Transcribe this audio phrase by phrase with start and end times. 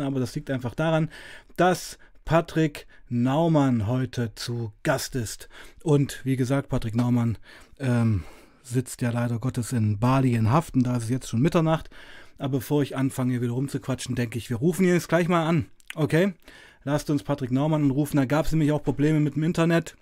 [0.00, 1.10] aber das liegt einfach daran,
[1.56, 5.48] dass Patrick Naumann heute zu Gast ist.
[5.82, 7.38] Und wie gesagt, Patrick Naumann
[7.78, 8.22] ähm,
[8.62, 11.90] sitzt ja leider Gottes in Bali in Haft und da ist es jetzt schon Mitternacht.
[12.38, 15.46] Aber bevor ich anfange, hier wieder rumzuquatschen, denke ich, wir rufen ihn jetzt gleich mal
[15.46, 15.66] an.
[15.94, 16.34] Okay?
[16.84, 18.16] Lasst uns Patrick Naumann anrufen.
[18.16, 19.96] Da gab es nämlich auch Probleme mit dem Internet.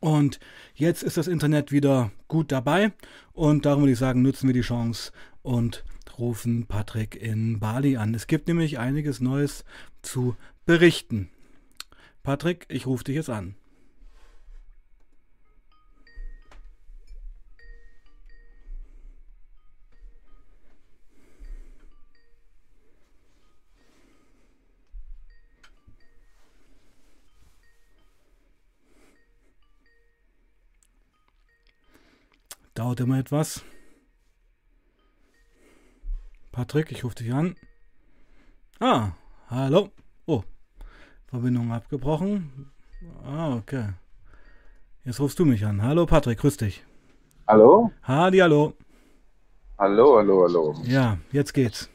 [0.00, 0.40] Und
[0.74, 2.92] jetzt ist das Internet wieder gut dabei.
[3.32, 5.12] Und darum würde ich sagen, nutzen wir die Chance
[5.42, 5.84] und
[6.18, 8.14] rufen Patrick in Bali an.
[8.14, 9.64] Es gibt nämlich einiges Neues
[10.02, 10.36] zu
[10.66, 11.30] berichten.
[12.22, 13.54] Patrick, ich rufe dich jetzt an.
[32.74, 33.64] Dauert immer etwas.
[36.52, 37.56] Patrick, ich rufe dich an.
[38.78, 39.12] Ah,
[39.48, 39.88] hallo.
[40.26, 40.42] Oh,
[41.26, 42.70] Verbindung abgebrochen.
[43.24, 43.88] Ah, okay.
[45.04, 45.82] Jetzt rufst du mich an.
[45.82, 46.84] Hallo Patrick, grüß dich.
[47.48, 47.90] Hallo?
[48.02, 48.74] Hadi, hallo.
[49.78, 50.74] Hallo, hallo, hallo.
[50.84, 51.88] Ja, jetzt geht's.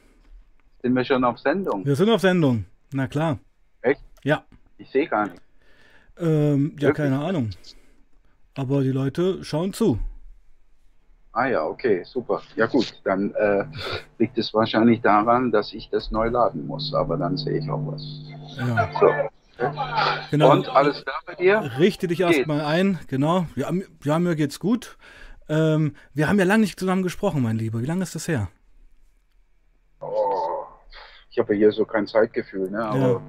[0.82, 1.86] Sind wir schon auf Sendung?
[1.86, 2.66] Wir sind auf Sendung.
[2.92, 3.40] Na klar.
[3.82, 4.02] Echt?
[4.24, 4.44] Ja.
[4.80, 5.42] Ich sehe gar nicht.
[6.18, 6.96] Ähm, ja, Wirklich?
[6.96, 7.52] keine Ahnung.
[8.56, 10.00] Aber die Leute schauen zu.
[11.38, 12.42] Ah ja, okay, super.
[12.56, 13.64] Ja gut, dann äh,
[14.18, 17.80] liegt es wahrscheinlich daran, dass ich das neu laden muss, aber dann sehe ich auch
[17.86, 18.02] was.
[18.58, 19.14] Ja, So.
[20.32, 20.52] genau.
[20.54, 21.72] Und alles klar bei dir?
[21.78, 23.46] Richte dich erstmal ein, genau.
[23.56, 24.98] Ja, mir- ja, mir geht's gut.
[25.48, 27.84] Ähm, wir haben ja lange nicht zusammen gesprochen, mein Lieber.
[27.84, 28.48] Wie lange ist das her?
[30.02, 30.64] Oh,
[31.30, 32.84] ich habe ja hier so kein Zeitgefühl, ne?
[32.84, 33.22] aber Ja.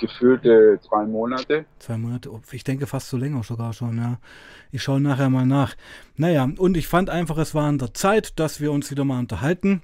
[0.00, 1.64] Gefühlte drei Monate.
[1.78, 4.18] Zwei Monate, oh, ich denke fast so länger sogar schon, ja.
[4.72, 5.76] Ich schaue nachher mal nach.
[6.16, 9.18] Naja, und ich fand einfach, es war an der Zeit, dass wir uns wieder mal
[9.18, 9.82] unterhalten,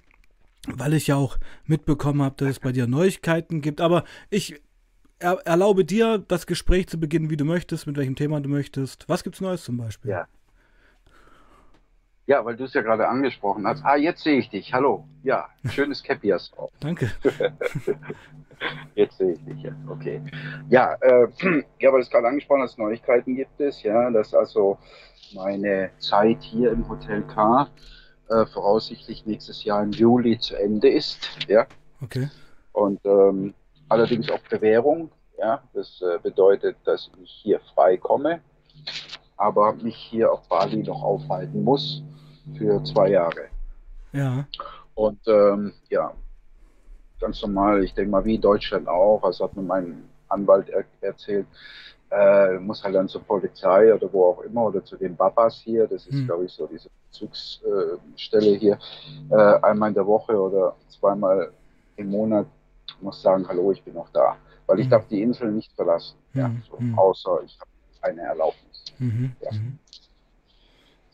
[0.67, 3.81] weil ich ja auch mitbekommen habe, dass es bei dir Neuigkeiten gibt.
[3.81, 4.61] Aber ich
[5.19, 9.09] er, erlaube dir, das Gespräch zu beginnen, wie du möchtest, mit welchem Thema du möchtest.
[9.09, 10.11] Was gibt's Neues zum Beispiel?
[10.11, 10.27] Ja.
[12.27, 13.85] Ja, weil du es ja gerade angesprochen hast.
[13.85, 14.73] Ah, jetzt sehe ich dich.
[14.75, 15.07] Hallo.
[15.23, 16.71] Ja, schönes Cappy hast du auch.
[16.81, 17.11] Danke.
[18.95, 20.23] Jetzt sehe ich dich jetzt, okay.
[20.71, 21.29] Ja, äh,
[21.79, 24.79] ja, weil du es gerade angesprochen hast, Neuigkeiten gibt es, ja, dass also
[25.35, 27.69] meine Zeit hier im Hotel K
[28.31, 31.67] äh, voraussichtlich nächstes Jahr im Juli zu Ende ist, ja,
[32.03, 32.31] Okay.
[32.73, 33.53] und ähm,
[33.91, 38.41] allerdings auf Bewährung, ja, das äh, bedeutet, dass ich hier frei komme,
[39.37, 42.03] aber mich hier auf Bali noch aufhalten muss
[42.55, 43.49] für zwei Jahre.
[44.13, 44.47] Ja.
[44.95, 46.13] Und ähm, ja,
[47.21, 50.85] ganz normal, ich denke mal wie in Deutschland auch, also hat mir mein Anwalt er
[51.01, 51.47] erzählt,
[52.11, 55.87] äh, muss halt dann zur Polizei oder wo auch immer oder zu den Babas hier,
[55.87, 56.27] das ist Hm.
[56.27, 58.79] glaube ich so diese Bezugsstelle äh, hier,
[59.31, 61.51] äh, einmal in der Woche oder zweimal
[61.97, 62.47] im Monat
[63.01, 64.37] muss sagen, hallo, ich bin noch da.
[64.67, 64.91] Weil ich Hm.
[64.91, 66.99] darf die Insel nicht verlassen, ja, Hm, so, hm.
[66.99, 67.71] außer ich habe
[68.03, 68.85] eine Erlaubnis.
[68.99, 69.33] Mhm.
[69.41, 69.51] Ja.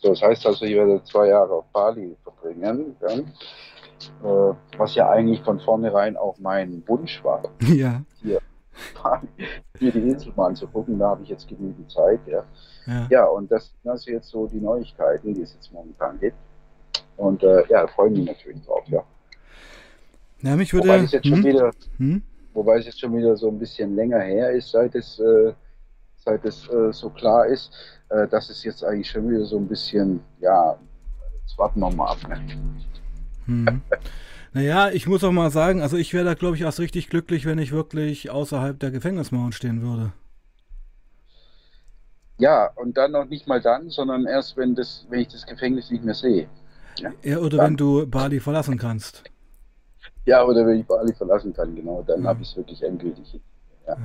[0.02, 3.08] So, das heißt also, ich werde zwei Jahre auf Bali verbringen, ja?
[3.10, 8.02] äh, was ja eigentlich von vornherein auch mein Wunsch war, Ja.
[9.00, 9.28] Bali,
[9.80, 10.98] mir die Insel mal anzugucken.
[10.98, 12.20] Da habe ich jetzt genügend Zeit.
[12.26, 12.42] Ja,
[12.86, 13.06] Ja.
[13.10, 16.36] ja und das, das sind jetzt so die Neuigkeiten, die es jetzt momentan gibt.
[17.16, 18.82] Und äh, ja, da freue ich mich natürlich drauf.
[18.88, 19.04] Ja.
[20.40, 20.88] Ja, mich würde.
[20.88, 21.44] Wobei es jetzt schon hm?
[21.44, 22.22] wieder, Hm?
[22.54, 25.52] wobei es jetzt schon wieder so ein bisschen länger her ist, seit es, äh,
[26.24, 27.72] seit es äh, so klar ist,
[28.08, 30.78] äh, dass es jetzt eigentlich schon wieder so ein bisschen, ja,
[31.42, 32.18] jetzt warten wir mal ab.
[32.28, 32.40] Ne?
[33.46, 33.80] Hm.
[34.54, 37.46] Naja, ich muss auch mal sagen, also ich wäre da, glaube ich, erst richtig glücklich,
[37.46, 40.12] wenn ich wirklich außerhalb der Gefängnismauern stehen würde.
[42.36, 45.90] Ja, und dann noch nicht mal dann, sondern erst, wenn, das, wenn ich das Gefängnis
[45.90, 46.48] nicht mehr sehe.
[47.22, 49.24] Ja, oder Dann- wenn du Bali verlassen kannst.
[50.26, 52.28] Ja, oder wenn ich Bali verlassen kann, genau, dann Ja.
[52.28, 53.40] habe ich es wirklich endgültig.
[53.86, 53.96] Ja.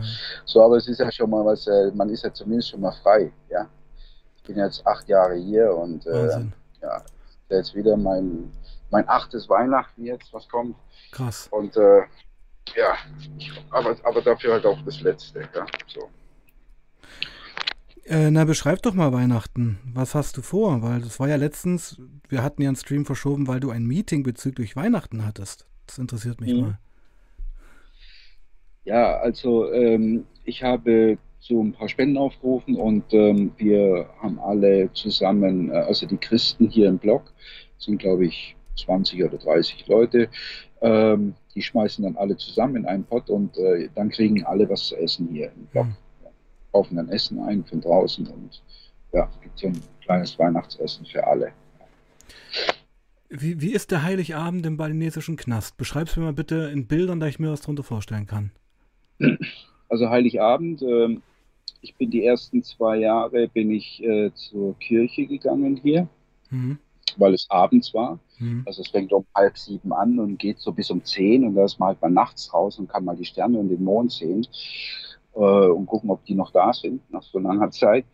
[0.46, 3.32] So, aber es ist ja schon mal was, man ist ja zumindest schon mal frei,
[3.50, 3.68] ja.
[4.38, 6.40] Ich bin jetzt acht Jahre hier und äh,
[6.82, 7.04] ja,
[7.50, 8.52] jetzt wieder mein,
[8.90, 10.76] mein achtes Weihnachten jetzt, was kommt.
[11.12, 11.48] Krass.
[11.52, 12.00] Und äh,
[12.76, 12.96] ja,
[13.72, 15.66] aber, aber dafür halt auch das letzte, ja.
[15.88, 16.10] So.
[18.06, 19.80] Äh, na, beschreib doch mal Weihnachten.
[19.94, 20.82] Was hast du vor?
[20.82, 22.00] Weil das war ja letztens,
[22.30, 25.66] wir hatten ja einen Stream verschoben, weil du ein Meeting bezüglich Weihnachten hattest.
[25.88, 26.62] Das interessiert mich Mhm.
[26.62, 26.80] mal.
[28.88, 34.90] Ja, also ähm, ich habe so ein paar Spenden aufgerufen und ähm, wir haben alle
[34.94, 37.34] zusammen, äh, also die Christen hier im Blog,
[37.78, 40.30] sind glaube ich 20 oder 30 Leute,
[40.80, 44.88] ähm, die schmeißen dann alle zusammen in einen Pott und äh, dann kriegen alle was
[44.88, 45.88] zu essen hier im Blog.
[45.88, 45.96] Mhm.
[46.24, 46.30] Ja.
[46.72, 48.64] Kaufen dann Essen ein von draußen und
[49.12, 51.52] ja, gibt so ein kleines Weihnachtsessen für alle.
[53.28, 55.76] Wie, wie ist der Heiligabend im balinesischen Knast?
[55.76, 58.52] Beschreib's mir mal bitte in Bildern, da ich mir was drunter vorstellen kann.
[59.90, 61.18] Also Heiligabend, äh,
[61.82, 66.08] ich bin die ersten zwei Jahre bin ich äh, zur Kirche gegangen hier,
[66.50, 66.78] mhm.
[67.18, 68.20] weil es abends war.
[68.40, 68.64] Mhm.
[68.66, 71.66] Also es fängt um halb sieben an und geht so bis um zehn und da
[71.66, 74.46] ist man halt mal nachts raus und kann mal die Sterne und den Mond sehen
[75.36, 78.06] äh, und gucken, ob die noch da sind nach so langer Zeit.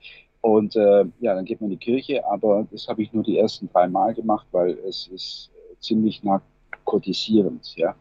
[0.41, 3.37] Und äh, ja, dann geht man in die Kirche, aber das habe ich nur die
[3.37, 5.49] ersten drei Mal gemacht, weil es ist
[5.79, 7.95] ziemlich narkotisierend, ja,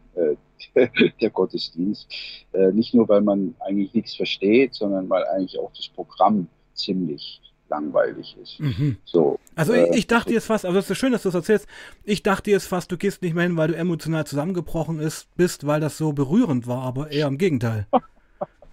[1.21, 2.09] der Gottesdienst.
[2.53, 7.41] Äh, nicht nur, weil man eigentlich nichts versteht, sondern weil eigentlich auch das Programm ziemlich
[7.69, 8.61] langweilig ist.
[8.61, 8.97] Mhm.
[9.05, 11.37] So, also ich, äh, ich dachte jetzt fast, aber es ist schön, dass du das
[11.37, 11.67] erzählst,
[12.05, 15.67] ich dachte jetzt fast, du gehst nicht mehr hin, weil du emotional zusammengebrochen ist, bist,
[15.67, 17.87] weil das so berührend war, aber eher im Gegenteil.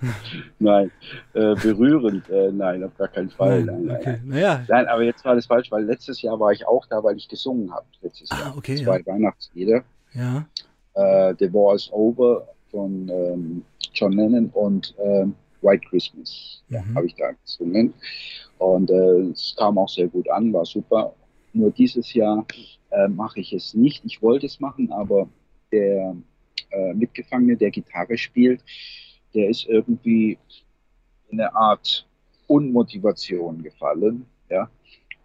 [0.59, 0.92] nein,
[1.33, 3.63] äh, berührend, äh, nein, auf gar keinen Fall.
[3.63, 4.12] Nein, nein, okay.
[4.12, 4.21] nein.
[4.25, 4.65] Naja.
[4.68, 7.27] nein, aber jetzt war das falsch, weil letztes Jahr war ich auch da, weil ich
[7.27, 7.85] gesungen habe.
[8.01, 8.57] Letztes ah, Jahr.
[8.57, 9.06] Okay, Zwei ja.
[9.06, 9.83] Weihnachtslieder.
[10.13, 10.45] Ja.
[10.99, 13.63] Äh, The War is Over von ähm,
[13.93, 16.95] John Lennon und ähm, White Christmas mhm.
[16.95, 17.93] habe ich da gesungen.
[18.57, 21.13] Und äh, es kam auch sehr gut an, war super.
[21.53, 22.45] Nur dieses Jahr
[22.91, 24.03] äh, mache ich es nicht.
[24.05, 25.27] Ich wollte es machen, aber
[25.71, 26.15] der
[26.71, 28.61] äh, Mitgefangene, der Gitarre spielt,
[29.33, 30.37] der ist irgendwie
[31.29, 32.05] in eine Art
[32.47, 34.25] Unmotivation gefallen.
[34.49, 34.69] Ja?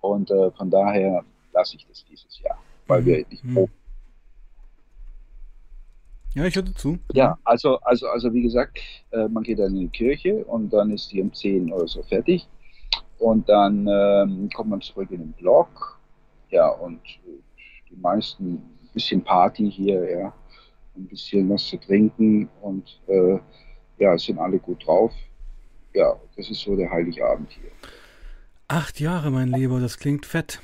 [0.00, 3.06] Und äh, von daher lasse ich das dieses Jahr, weil mhm.
[3.06, 3.68] wir nicht mhm.
[6.34, 6.98] Ja, ich hörte zu.
[7.12, 8.80] Ja, also, also, also wie gesagt,
[9.12, 12.02] äh, man geht dann in die Kirche und dann ist die um 10 oder so
[12.02, 12.48] fertig.
[13.18, 16.00] Und dann ähm, kommt man zurück in den Blog.
[16.50, 17.40] Ja, und äh,
[17.88, 20.34] die meisten ein bisschen Party hier, ja,
[20.96, 23.38] ein bisschen was zu trinken und äh,
[23.98, 25.12] ja, sind alle gut drauf.
[25.94, 27.70] Ja, das ist so der Heiligabend hier.
[28.66, 30.60] Acht Jahre, mein Lieber, das klingt fett.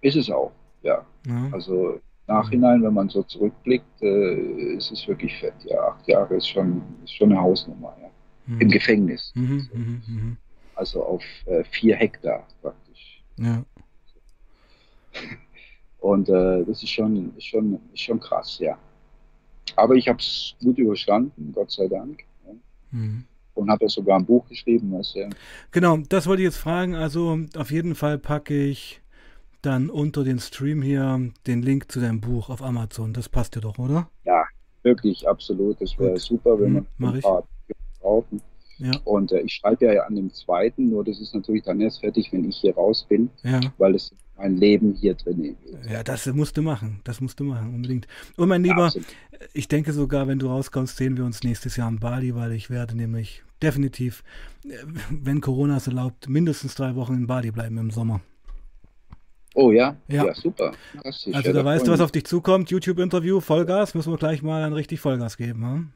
[0.00, 0.52] Ist es auch,
[0.82, 1.04] ja.
[1.26, 1.48] ja.
[1.50, 5.54] Also Nachhinein, wenn man so zurückblickt, äh, ist es wirklich fett.
[5.64, 8.08] Ja, acht Jahre ist schon, ist schon eine Hausnummer, ja.
[8.46, 8.60] Mhm.
[8.60, 9.32] Im Gefängnis.
[9.34, 10.36] Mhm, also, mhm, mhm.
[10.76, 13.22] also, auf äh, vier Hektar praktisch.
[13.36, 13.64] Ja.
[16.00, 18.78] Und äh, das ist schon, schon, schon krass, ja.
[19.76, 22.24] Aber ich habe es gut überstanden, Gott sei Dank.
[22.46, 22.52] Ja.
[22.92, 23.24] Mhm.
[23.54, 24.92] Und habe ja sogar ein Buch geschrieben.
[24.92, 25.28] Was, ja.
[25.70, 26.94] Genau, das wollte ich jetzt fragen.
[26.94, 28.99] Also auf jeden Fall packe ich
[29.62, 33.12] dann unter den Stream hier den Link zu deinem Buch auf Amazon.
[33.12, 34.08] Das passt dir doch, oder?
[34.24, 34.44] Ja,
[34.82, 35.80] wirklich, absolut.
[35.80, 37.44] Das wäre super, wenn mhm, man ein paar
[38.00, 38.40] brauchen.
[38.78, 38.92] Ja.
[39.04, 42.32] Und äh, ich schreibe ja an dem zweiten, nur das ist natürlich dann erst fertig,
[42.32, 43.60] wenn ich hier raus bin, ja.
[43.76, 45.90] weil es mein Leben hier drin ist.
[45.90, 47.00] Ja, das musst du machen.
[47.04, 48.06] Das musst du machen, unbedingt.
[48.38, 49.06] Und mein Lieber, Absolut.
[49.52, 52.70] ich denke sogar, wenn du rauskommst, sehen wir uns nächstes Jahr in Bali, weil ich
[52.70, 54.24] werde nämlich definitiv,
[54.64, 54.70] äh,
[55.10, 58.22] wenn Corona es erlaubt, mindestens drei Wochen in Bali bleiben im Sommer.
[59.54, 59.96] Oh ja?
[60.08, 60.72] Ja, ja super.
[61.02, 62.70] Also ja, da weißt du, was auf dich zukommt.
[62.70, 65.62] YouTube-Interview, Vollgas, müssen wir gleich mal ein richtig Vollgas geben.
[65.62, 65.90] Hm?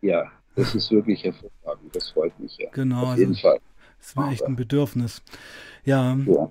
[0.00, 1.94] Ja, das ist wirklich hervorragend.
[1.94, 2.68] Das freut mich ja.
[2.72, 3.12] Genau.
[3.12, 3.60] Auf jeden also, Fall.
[3.98, 5.22] Das ist mir echt ein Bedürfnis.
[5.84, 6.16] Ja.
[6.26, 6.50] ja.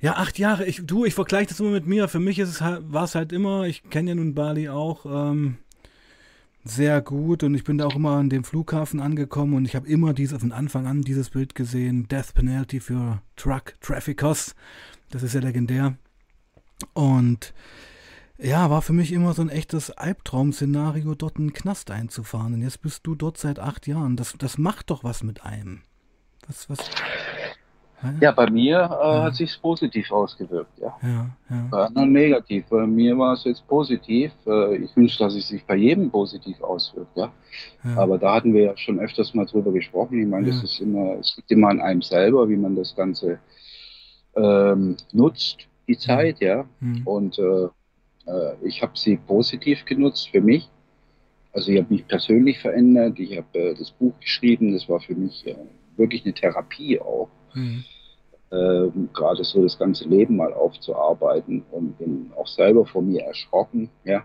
[0.00, 0.66] Ja, acht Jahre.
[0.66, 2.08] Ich, du, ich vergleiche das immer mit mir.
[2.08, 5.06] Für mich ist es halt, war es halt immer, ich kenne ja nun Bali auch
[5.06, 5.58] ähm,
[6.64, 9.88] sehr gut und ich bin da auch immer an dem Flughafen angekommen und ich habe
[9.88, 14.54] immer dieses, von Anfang an dieses Bild gesehen, Death Penalty für Truck Traffickers.
[15.10, 15.96] Das ist ja legendär.
[16.94, 17.52] Und
[18.38, 22.54] ja, war für mich immer so ein echtes Albtraum-Szenario, dort einen Knast einzufahren.
[22.54, 24.16] Und jetzt bist du dort seit acht Jahren.
[24.16, 25.82] Das, das macht doch was mit einem.
[26.46, 26.78] Was, was,
[28.20, 29.22] ja, bei mir äh, ja.
[29.24, 30.96] hat sich positiv ausgewirkt, ja.
[31.02, 31.68] Ja, ja.
[31.70, 32.64] Bei anderen negativ.
[32.70, 34.32] Bei mir war es jetzt positiv.
[34.46, 37.30] Äh, ich wünsche, dass es sich bei jedem positiv auswirkt, ja?
[37.84, 37.96] ja.
[37.98, 40.18] Aber da hatten wir ja schon öfters mal drüber gesprochen.
[40.18, 43.38] Ich meine, das ist immer, es liegt immer an einem selber, wie man das Ganze
[44.36, 46.66] ähm, nutzt, die Zeit, ja.
[46.80, 47.06] Mhm.
[47.06, 47.64] Und äh,
[48.26, 50.68] äh ich habe sie positiv genutzt für mich.
[51.52, 53.18] Also ich habe mich persönlich verändert.
[53.18, 54.72] Ich habe äh, das Buch geschrieben.
[54.72, 55.56] Das war für mich äh,
[55.96, 57.84] wirklich eine Therapie auch Mhm.
[58.52, 63.90] Ähm, gerade so das ganze Leben mal aufzuarbeiten und bin auch selber von mir erschrocken,
[64.04, 64.24] ja.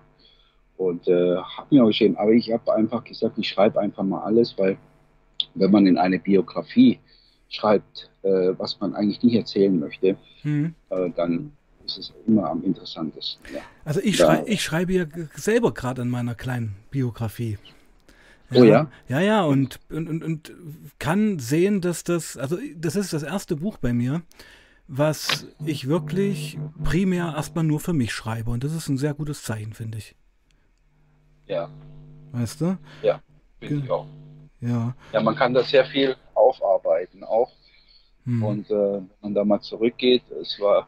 [0.78, 4.24] Und äh, habe mir auch geschrieben, aber ich habe einfach gesagt, ich schreibe einfach mal
[4.24, 4.78] alles, weil
[5.54, 7.00] wenn man in eine Biografie
[7.50, 10.76] schreibt, äh, was man eigentlich nicht erzählen möchte, mhm.
[10.90, 11.52] äh, dann
[11.86, 13.46] ist es immer am interessantesten.
[13.54, 13.62] Ja.
[13.84, 17.58] Also ich, schrei ich schreibe ja selber gerade an meiner kleinen Biografie.
[18.52, 18.92] Ja, oh ja?
[19.08, 20.54] Ja, ja, und, und, und, und
[21.00, 24.22] kann sehen, dass das, also das ist das erste Buch bei mir,
[24.88, 28.52] was ich wirklich primär erstmal nur für mich schreibe.
[28.52, 30.16] Und das ist ein sehr gutes Zeichen, finde ich.
[31.48, 31.70] Ja.
[32.32, 32.78] Weißt du?
[33.02, 33.22] Ja,
[33.60, 34.08] finde ich auch.
[34.62, 34.96] Ja.
[35.12, 36.16] Ja, man kann da sehr viel
[36.96, 37.52] aufarbeiten auch.
[38.26, 38.44] Hm.
[38.44, 40.88] Und äh, wenn man da mal zurückgeht, es war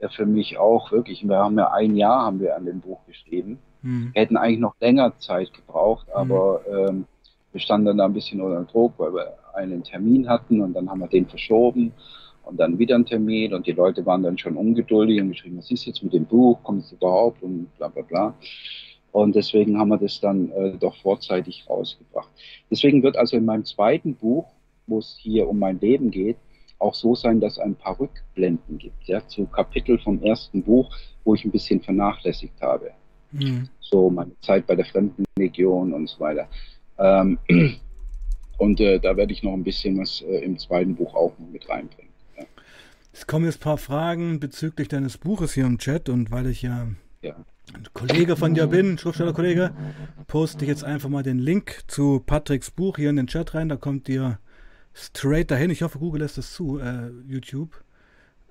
[0.00, 3.04] ja für mich auch wirklich, wir haben ja ein Jahr haben wir an dem Buch
[3.06, 3.58] geschrieben.
[3.82, 4.10] Mhm.
[4.12, 6.14] Wir hätten eigentlich noch länger Zeit gebraucht, hm.
[6.14, 6.88] aber mhm.
[6.88, 7.04] ähm,
[7.52, 10.88] wir standen dann da ein bisschen unter Druck, weil wir einen Termin hatten und dann
[10.88, 11.92] haben wir den verschoben
[12.44, 15.70] und dann wieder einen Termin und die Leute waren dann schon ungeduldig und geschrieben, was
[15.70, 18.34] ist jetzt mit dem Buch, kommt es überhaupt und bla bla bla.
[19.10, 22.28] Und deswegen haben wir das dann äh, doch vorzeitig rausgebracht.
[22.70, 24.46] Deswegen wird also in meinem zweiten Buch,
[24.88, 26.36] wo es hier um mein Leben geht,
[26.78, 30.90] auch so sein, dass es ein paar Rückblenden gibt, ja, zu Kapitel vom ersten Buch,
[31.24, 32.90] wo ich ein bisschen vernachlässigt habe.
[33.32, 33.68] Mhm.
[33.80, 36.48] So meine Zeit bei der Fremdenlegion und so weiter.
[36.98, 37.38] Ähm,
[38.58, 41.68] und äh, da werde ich noch ein bisschen was äh, im zweiten Buch auch mit
[41.68, 42.12] reinbringen.
[42.36, 42.44] Ja.
[43.12, 46.62] Es kommen jetzt ein paar Fragen bezüglich deines Buches hier im Chat und weil ich
[46.62, 46.86] ja,
[47.22, 47.34] ja.
[47.74, 49.72] ein Kollege von dir bin, Schriftstellerkollege,
[50.26, 53.68] poste ich jetzt einfach mal den Link zu Patricks Buch hier in den Chat rein.
[53.68, 54.38] Da kommt ihr
[54.98, 55.70] straight dahin.
[55.70, 57.82] Ich hoffe, Google lässt es zu, äh, YouTube.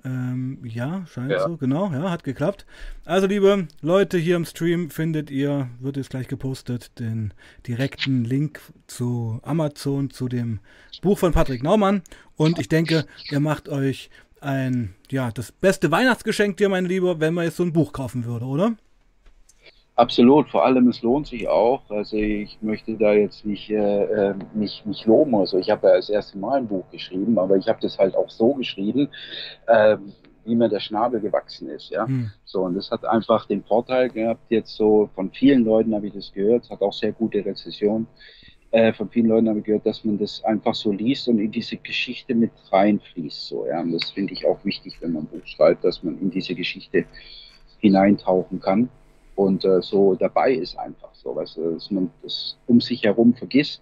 [0.05, 1.47] Ähm, ja, scheint ja.
[1.47, 2.65] so, genau, ja, hat geklappt.
[3.03, 7.33] Also, liebe Leute hier im Stream, findet ihr, wird jetzt gleich gepostet, den
[7.65, 10.59] direkten Link zu Amazon, zu dem
[11.01, 12.03] Buch von Patrick Naumann.
[12.35, 17.33] Und ich denke, ihr macht euch ein, ja, das beste Weihnachtsgeschenk dir, mein Lieber, wenn
[17.33, 18.75] man jetzt so ein Buch kaufen würde, oder?
[19.97, 21.81] Absolut, vor allem es lohnt sich auch.
[21.89, 25.33] Also ich möchte da jetzt nicht äh, mich, mich loben.
[25.33, 28.15] Also ich habe ja das erste Mal ein Buch geschrieben, aber ich habe das halt
[28.15, 29.09] auch so geschrieben,
[29.65, 29.97] äh,
[30.45, 31.89] wie mir der Schnabel gewachsen ist.
[31.89, 32.29] Ja, hm.
[32.45, 34.41] so und das hat einfach den Vorteil gehabt.
[34.49, 38.05] Jetzt so von vielen Leuten habe ich das gehört, hat auch sehr gute Rezession.
[38.69, 41.51] Äh, von vielen Leuten habe ich gehört, dass man das einfach so liest und in
[41.51, 43.47] diese Geschichte mit reinfließt.
[43.47, 46.19] So, ja, und das finde ich auch wichtig, wenn man ein Buch schreibt, dass man
[46.19, 47.05] in diese Geschichte
[47.79, 48.89] hineintauchen kann
[49.37, 53.35] und äh, so dabei ist einfach so, weißt du, dass man das um sich herum
[53.35, 53.81] vergisst.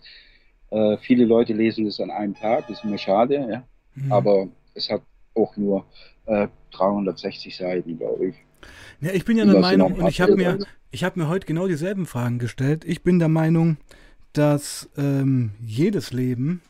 [0.69, 3.63] Äh, viele Leute lesen das an einem Tag, das ist immer schade, ja.
[3.95, 4.11] Mhm.
[4.11, 5.01] aber es hat
[5.33, 5.85] auch nur
[6.25, 8.35] äh, 360 Seiten, glaube ich.
[8.99, 10.59] Ja, ich bin ja der Meinung, und ich habe mir,
[10.91, 12.83] ich habe mir heute genau dieselben Fragen gestellt.
[12.85, 13.77] Ich bin der Meinung,
[14.33, 16.61] dass ähm, jedes Leben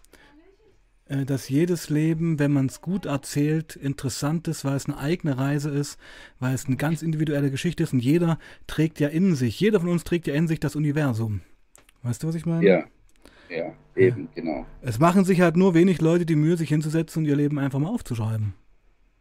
[1.07, 5.69] dass jedes Leben, wenn man es gut erzählt, interessant ist, weil es eine eigene Reise
[5.69, 5.99] ist,
[6.39, 9.89] weil es eine ganz individuelle Geschichte ist und jeder trägt ja in sich, jeder von
[9.89, 11.41] uns trägt ja in sich das Universum.
[12.01, 12.65] Weißt du, was ich meine?
[12.65, 12.85] Ja,
[13.49, 14.41] ja, eben, ja.
[14.41, 14.65] genau.
[14.81, 17.79] Es machen sich halt nur wenig Leute die Mühe, sich hinzusetzen und ihr Leben einfach
[17.79, 18.53] mal aufzuschreiben.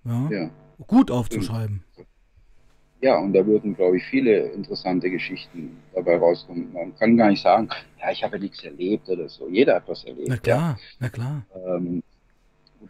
[0.04, 0.28] Ja.
[0.30, 0.50] ja.
[0.86, 1.84] Gut aufzuschreiben.
[3.00, 6.72] Ja, und da würden, glaube ich, viele interessante Geschichten dabei rauskommen.
[6.72, 7.68] Man kann gar nicht sagen,
[8.00, 9.48] ja, ich habe nichts erlebt oder so.
[9.48, 10.28] Jeder hat was erlebt.
[10.28, 10.78] Na klar, ja.
[11.00, 11.46] na klar.
[11.66, 12.02] Ähm,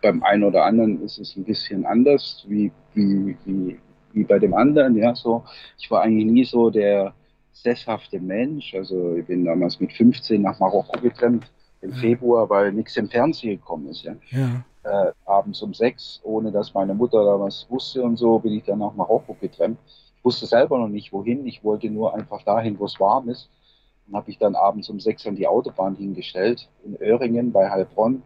[0.02, 3.78] beim einen oder anderen ist es ein bisschen anders, wie, wie, wie,
[4.12, 4.96] wie bei dem anderen.
[4.96, 5.44] Ja, so.
[5.78, 7.14] Ich war eigentlich nie so der
[7.52, 8.74] sesshafte Mensch.
[8.74, 11.96] Also ich bin damals mit 15 nach Marokko getrennt im ja.
[11.96, 14.04] Februar, weil nichts im Fernsehen gekommen ist.
[14.04, 14.14] Ja.
[14.30, 14.64] ja.
[14.84, 18.64] Äh, abends um sechs, ohne dass meine Mutter da was wusste und so, bin ich
[18.64, 19.78] dann nach Marokko getrennt
[20.24, 21.46] wusste selber noch nicht wohin.
[21.46, 23.50] Ich wollte nur einfach dahin, wo es warm ist.
[24.06, 28.22] Dann habe ich dann abends um sechs an die Autobahn hingestellt, in Öhringen bei Heilbronn.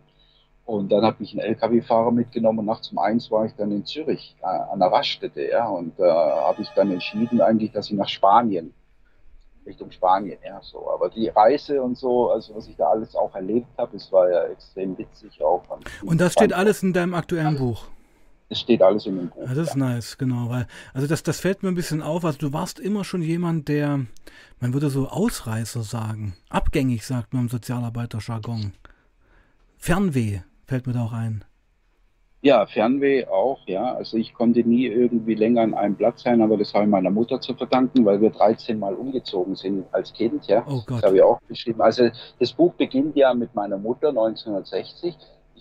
[0.65, 3.87] Und dann hat mich ein LKW-Fahrer mitgenommen und nachts um eins war ich dann in
[3.87, 5.49] Zürich äh, an der Raststätte.
[5.49, 8.75] Ja, und da äh, habe ich dann entschieden eigentlich, dass ich nach Spanien,
[9.69, 10.91] Richtung Spanien, ja, so.
[10.91, 14.31] Aber die Reise und so, also was ich da alles auch erlebt habe, es war
[14.31, 15.63] ja extrem witzig auch.
[16.03, 17.85] Und das steht alles in deinem aktuellen Buch?
[18.51, 19.47] es steht alles in dem Buch.
[19.47, 20.49] Ja, das ist nice, genau.
[20.49, 22.25] Weil, also das, das fällt mir ein bisschen auf.
[22.25, 24.07] Also du warst immer schon jemand, der,
[24.61, 26.35] man würde so Ausreißer sagen.
[26.49, 28.73] Abgängig, sagt man im Sozialarbeiterjargon.
[29.77, 31.45] Fernweh fällt mir da auch ein.
[32.41, 33.95] Ja, Fernweh auch, ja.
[33.95, 37.11] Also ich konnte nie irgendwie länger an einem Platz sein, aber das habe ich meiner
[37.11, 40.65] Mutter zu verdanken, weil wir 13 Mal umgezogen sind als Kind, ja.
[40.69, 40.99] Oh Gott.
[40.99, 41.81] Das habe ich auch geschrieben.
[41.81, 45.17] Also das Buch beginnt ja mit meiner Mutter 1960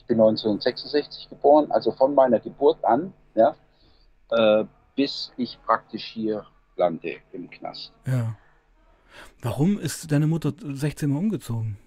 [0.07, 3.55] bin 1966 geboren, also von meiner Geburt an, ja,
[4.31, 4.65] äh,
[4.95, 6.45] bis ich praktisch hier
[6.77, 7.93] lande im Knast.
[8.05, 8.35] Ja.
[9.41, 11.77] Warum ist deine Mutter 16 Mal umgezogen?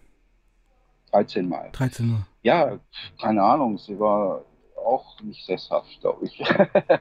[1.12, 1.70] 13 Mal.
[1.72, 2.26] 13 Mal.
[2.42, 2.78] Ja,
[3.20, 4.44] keine Ahnung, sie war
[4.84, 6.42] auch nicht sesshaft, glaube ich.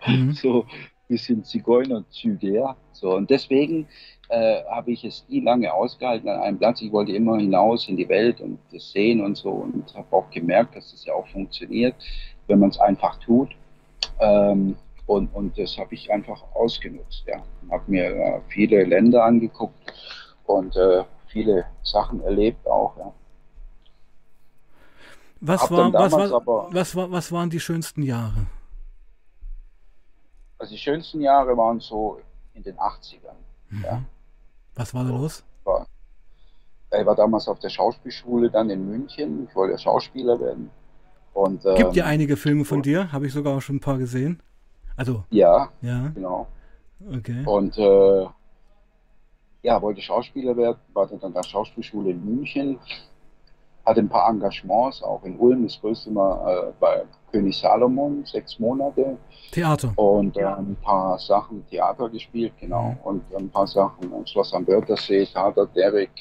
[0.07, 0.31] Mhm.
[0.33, 0.67] so ein
[1.07, 2.75] bisschen Zigeunerzüge, ja.
[2.91, 3.87] So, und deswegen
[4.29, 6.81] äh, habe ich es nie lange ausgehalten an einem Platz.
[6.81, 10.29] Ich wollte immer hinaus in die Welt und das sehen und so und habe auch
[10.29, 11.95] gemerkt, dass das ja auch funktioniert,
[12.47, 13.49] wenn man es einfach tut.
[14.19, 14.75] Ähm,
[15.07, 17.23] und, und das habe ich einfach ausgenutzt.
[17.25, 17.41] Ja.
[17.71, 19.93] Habe mir äh, viele Länder angeguckt
[20.45, 22.95] und äh, viele Sachen erlebt auch.
[22.97, 23.11] Ja.
[25.41, 28.45] Was, war, was, war, was, war, was waren die schönsten Jahre?
[30.57, 32.19] Also die schönsten Jahre waren so
[32.53, 33.35] in den 80ern.
[33.69, 33.83] Mhm.
[33.83, 34.03] Ja.
[34.75, 35.43] Was war da los?
[35.63, 35.87] War,
[36.91, 39.47] ich war damals auf der Schauspielschule dann in München.
[39.47, 40.69] Ich wollte Schauspieler werden.
[41.33, 43.97] Und, Gibt ja ähm, einige Filme von dir, habe ich sogar auch schon ein paar
[43.97, 44.41] gesehen.
[44.97, 45.23] Also.
[45.29, 46.47] Ja, Ja, genau.
[47.15, 47.45] okay.
[47.45, 48.27] Und äh,
[49.61, 52.79] ja, wollte Schauspieler werden, war dann an der Schauspielschule in München,
[53.89, 58.59] hatte ein paar Engagements, auch in Ulm, das größte Mal äh, bei König Salomon, sechs
[58.59, 59.17] Monate.
[59.51, 59.91] Theater.
[59.95, 64.67] und äh, ein paar Sachen Theater gespielt, genau, und ein paar Sachen am Schloss am
[64.67, 66.11] Wörthersee, Theater Derrick,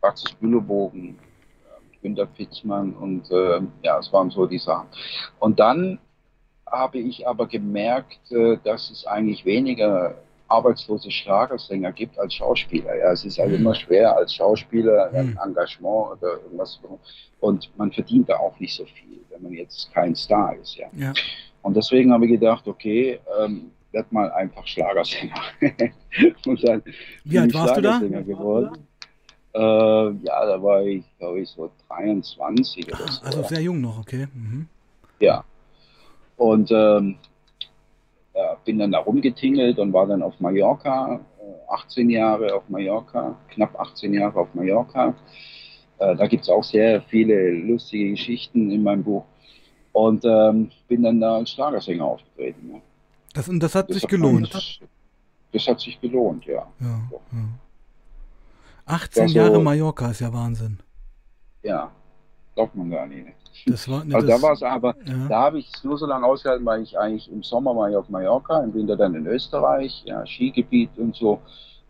[0.00, 4.88] Praxis Bülowbogen, äh, Günter Pitzmann und äh, ja, es waren so die Sachen.
[5.38, 5.98] Und dann
[6.66, 10.16] habe ich aber gemerkt, äh, dass es eigentlich weniger
[10.48, 12.96] arbeitslose Schlagersänger gibt als Schauspieler.
[12.96, 13.54] Ja, es ist Mhm.
[13.54, 15.38] immer schwer als Schauspieler ein Mhm.
[15.44, 16.80] Engagement oder irgendwas
[17.40, 20.76] und man verdient da auch nicht so viel, wenn man jetzt kein Star ist.
[20.76, 20.86] Ja.
[20.96, 21.12] Ja.
[21.62, 25.34] Und deswegen habe ich gedacht, okay, ähm, werd mal einfach Schlagersänger.
[26.46, 26.82] und dann
[27.24, 27.98] Wie alt warst du da?
[27.98, 28.86] Geworden.
[29.54, 33.22] Äh, ja, da war ich, glaube ich, so 23 oder so.
[33.24, 34.28] Also sehr jung noch, okay.
[34.34, 34.66] Mhm.
[35.20, 35.44] Ja.
[36.36, 37.16] Und ähm,
[38.38, 43.36] ja, bin dann da rumgetingelt und war dann auf Mallorca, äh, 18 Jahre auf Mallorca,
[43.50, 45.14] knapp 18 Jahre auf Mallorca.
[45.98, 49.24] Äh, da gibt es auch sehr viele lustige Geschichten in meinem Buch.
[49.92, 52.70] Und ähm, bin dann da als Schlagersänger aufgetreten.
[52.74, 52.80] Ja.
[53.34, 54.54] Das, und das hat Das sich hat gelohnt.
[54.54, 54.78] Das,
[55.52, 56.66] das hat sich gelohnt, ja.
[56.80, 57.18] Ja, ja.
[58.86, 60.78] 18 Also- Jahre Mallorca ist ja Wahnsinn.
[61.64, 61.90] Ja,
[62.54, 63.26] glaubt man gar nicht.
[63.66, 65.28] Das war, ne, Also da war es aber, ja.
[65.28, 67.96] Da habe ich es nur so lange ausgehalten, weil ich eigentlich im Sommer war ich
[67.96, 71.40] auf Mallorca, im Winter dann in Österreich, ja, Skigebiet und so.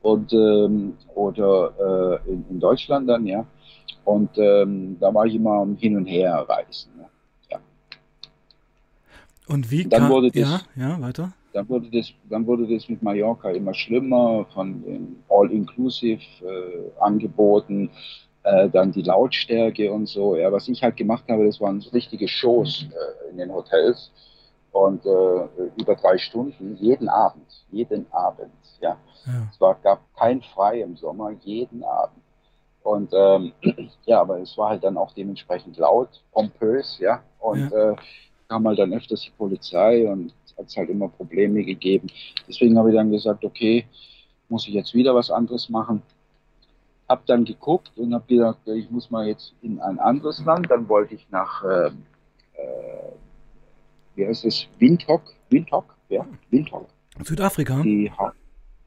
[0.02, 3.44] Und ähm, oder äh, in, in Deutschland dann, ja.
[4.04, 6.92] Und ähm, da war ich immer am Hin und Her reisen.
[6.96, 7.04] Ne?
[9.48, 11.32] Und wie Dann kam, wurde das- ja, ja, weiter.
[11.54, 17.90] Dann wurde das, dann wurde das mit Mallorca immer schlimmer, von den All-Inclusive äh, Angeboten,
[18.50, 20.36] äh, dann die Lautstärke und so.
[20.36, 24.10] Ja, was ich halt gemacht habe, das waren so richtige Shows äh, in den Hotels
[24.72, 28.52] und äh, über drei Stunden jeden Abend, jeden Abend.
[28.80, 29.48] Ja, Ja.
[29.52, 32.22] es war, gab kein Frei im Sommer, jeden Abend.
[32.82, 33.52] Und ähm,
[34.06, 37.22] ja, aber es war halt dann auch dementsprechend laut, pompös, ja.
[37.40, 37.94] Und äh,
[38.48, 42.08] kam halt dann öfters die Polizei und hat es halt immer Probleme gegeben.
[42.48, 43.86] Deswegen habe ich dann gesagt, okay,
[44.48, 46.02] muss ich jetzt wieder was anderes machen.
[47.08, 50.70] Hab dann geguckt und habe gedacht, ich muss mal jetzt in ein anderes Land.
[50.70, 52.02] Dann wollte ich nach, ähm,
[52.54, 53.12] äh,
[54.14, 56.86] wie heißt es, Windhoek, Windhoek, ja, Windhoek.
[57.24, 57.80] Südafrika.
[57.82, 58.10] Die,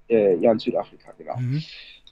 [0.10, 1.38] äh, ja, in Südafrika, genau.
[1.38, 1.64] Mhm.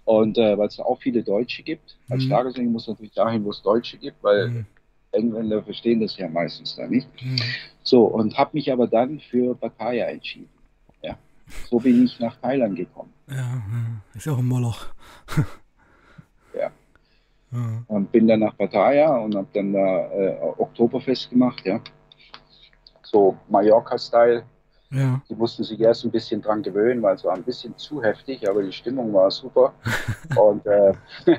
[0.06, 2.28] Und äh, weil es da auch viele Deutsche gibt, als Mhm.
[2.28, 4.66] Schlagersänger muss natürlich dahin, wo es Deutsche gibt, weil Mhm.
[5.12, 7.08] Engländer verstehen das ja meistens da nicht.
[7.22, 7.38] Mhm.
[7.84, 10.50] So, und habe mich aber dann für Pattaya entschieden.
[11.04, 11.18] Ja.
[11.70, 13.12] So bin ich nach Thailand gekommen.
[13.28, 13.62] Ja, ja,
[14.16, 14.86] ist ja auch ein Moloch.
[17.52, 17.84] Ja.
[17.88, 21.80] Und bin dann nach Pattaya und habe dann da äh, Oktoberfest gemacht, ja.
[23.02, 24.44] So Mallorca-Style.
[24.92, 25.22] Ja.
[25.30, 28.48] Die mussten sich erst ein bisschen dran gewöhnen, weil es war ein bisschen zu heftig,
[28.50, 29.74] aber die Stimmung war super.
[30.36, 30.94] und äh,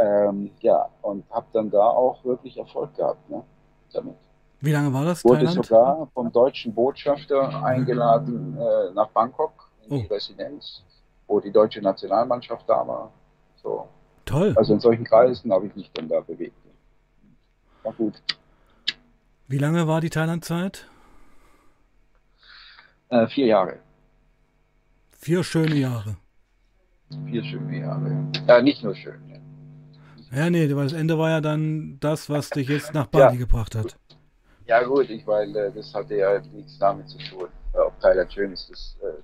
[0.00, 3.42] ähm, ja, und habe dann da auch wirklich Erfolg gehabt ne,
[3.92, 4.14] damit.
[4.60, 5.66] Wie lange war das, Wurde Thailand?
[5.66, 10.14] sogar vom deutschen Botschafter eingeladen äh, nach Bangkok in die Oh.
[10.14, 10.82] Residenz,
[11.28, 13.12] wo die deutsche Nationalmannschaft da war.
[13.62, 13.86] So.
[14.28, 14.52] Toll.
[14.56, 16.52] Also in solchen Kreisen habe ich mich dann da bewegt.
[17.82, 18.14] War gut.
[19.46, 20.86] Wie lange war die Thailand-Zeit?
[23.08, 23.78] Äh, vier Jahre.
[25.18, 26.16] Vier schöne Jahre.
[27.30, 28.28] Vier schöne Jahre.
[28.46, 29.18] Ja, nicht nur schön.
[29.30, 29.38] Ja.
[30.30, 33.74] Ja, nee, weil das Ende war ja dann das, was dich jetzt nach Bali gebracht
[33.74, 33.96] hat.
[34.66, 37.48] Ja gut, ich meine, das hatte ja nichts damit zu tun.
[37.72, 39.22] Ob Thailand schön ist, das, äh,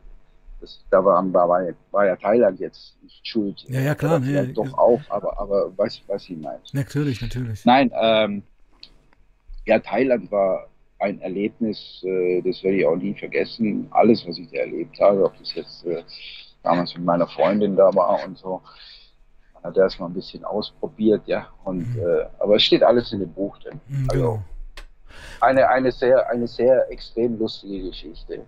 [0.65, 3.65] das da war, war, ja- war ja Thailand jetzt nicht schuld.
[3.69, 6.61] Ja, ja, klar, nee, doch ist- auch, aber, aber weiß, was ich meine.
[6.73, 7.65] Natürlich, natürlich.
[7.65, 8.43] Nein, ähm,
[9.67, 13.89] ja, Thailand war ein Erlebnis, äh, das werde ich auch nie vergessen.
[13.91, 16.03] Alles, was ich da erlebt habe, ob das jetzt äh,
[16.63, 18.63] damals mit meiner Freundin da war und so.
[19.55, 21.49] Man hat erstmal ein bisschen ausprobiert, ja.
[21.65, 22.01] Und, Mhm.
[22.01, 23.81] äh, aber es steht alles in dem Buch drin.
[23.89, 24.43] Mhm, Also Genau.
[25.41, 28.45] eine, eine, sehr, eine sehr extrem lustige Geschichte,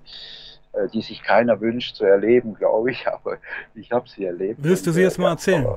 [0.92, 3.38] die sich keiner wünscht zu erleben, glaube ich, aber
[3.74, 4.60] ich habe sie erlebt.
[4.62, 5.76] Willst du sie äh, jetzt mal ja, erzählen?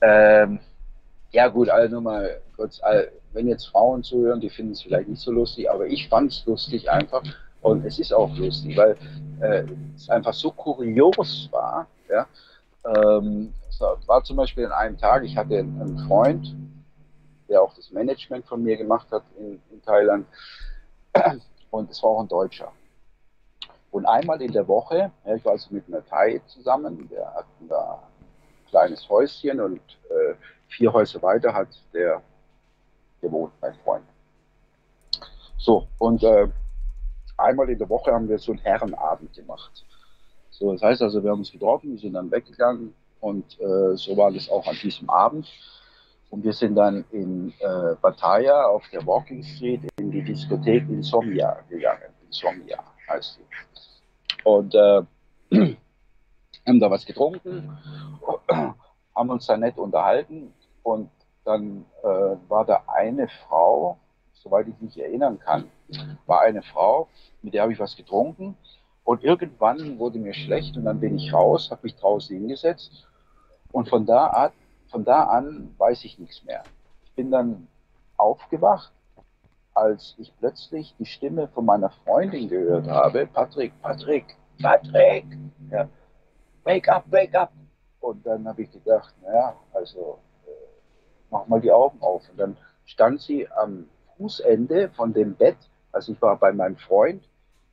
[0.00, 0.60] Ähm,
[1.30, 5.20] ja gut, also mal kurz, all- wenn jetzt Frauen zuhören, die finden es vielleicht nicht
[5.20, 7.22] so lustig, aber ich fand es lustig einfach
[7.60, 8.96] und es ist auch lustig, weil
[9.40, 11.86] äh, es einfach so kurios war.
[12.08, 12.26] Ja?
[12.84, 16.54] Ähm, es war zum Beispiel an einem Tag, ich hatte einen einen Freund,
[17.48, 20.26] der auch das Management von mir gemacht hat in, in Thailand
[21.70, 22.72] und es war auch ein Deutscher.
[23.90, 27.46] Und einmal in der Woche, ja, ich war also mit einer Thai zusammen, der hat
[27.68, 30.34] da ein kleines Häuschen und äh,
[30.68, 32.22] vier Häuser weiter hat der
[33.20, 34.04] gewohnt, mein Freund.
[35.56, 36.48] So, und äh,
[37.36, 39.84] einmal in der Woche haben wir so einen Herrenabend gemacht.
[40.50, 44.16] So, das heißt also, wir haben uns getroffen, wir sind dann weggegangen und äh, so
[44.16, 45.48] war das auch an diesem Abend.
[46.30, 51.58] Und wir sind dann in äh, Pattaya auf der Walking Street in die Diskothek Insomnia
[51.68, 52.12] gegangen.
[52.26, 54.44] Insomnia heißt die.
[54.44, 55.02] Und äh,
[56.66, 57.78] haben da was getrunken,
[59.14, 61.10] haben uns da nett unterhalten und
[61.44, 63.98] dann äh, war da eine Frau,
[64.34, 65.64] soweit ich mich erinnern kann,
[66.26, 67.08] war eine Frau,
[67.42, 68.54] mit der habe ich was getrunken
[69.04, 73.08] und irgendwann wurde mir schlecht und dann bin ich raus, habe mich draußen hingesetzt
[73.72, 74.52] und von da, an,
[74.90, 76.64] von da an weiß ich nichts mehr.
[77.04, 77.68] Ich bin dann
[78.16, 78.92] aufgewacht,
[79.74, 85.24] als ich plötzlich die Stimme von meiner Freundin gehört habe, Patrick, Patrick, Patrick,
[85.70, 85.88] ja,
[86.64, 87.52] wake up, wake up.
[88.00, 90.18] Und dann habe ich gedacht, naja, also
[91.30, 92.28] mach mal die Augen auf.
[92.30, 95.58] Und dann stand sie am Fußende von dem Bett,
[95.92, 97.22] also ich war bei meinem Freund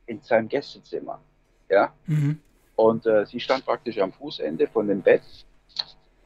[0.06, 1.20] in seinem Gästezimmer.
[1.68, 1.92] Ja.
[2.06, 2.40] Mhm.
[2.76, 5.22] Und äh, sie stand praktisch am Fußende von dem Bett.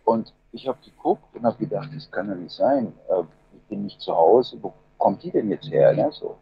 [0.05, 2.93] Und ich habe geguckt und habe gedacht, das kann ja nicht sein.
[3.09, 3.23] Äh,
[3.55, 4.59] ich bin nicht zu Hause.
[4.61, 5.93] Wo kommt die denn jetzt her?
[5.93, 6.11] Ne?
[6.13, 6.37] So.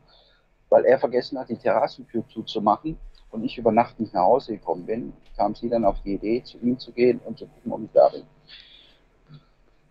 [0.68, 2.98] Weil er vergessen hat, die Terrassentür zuzumachen
[3.30, 6.42] und ich über Nacht nicht nach Hause gekommen bin, kam sie dann auf die Idee,
[6.42, 8.22] zu ihm zu gehen und zu gucken, ob ich da bin.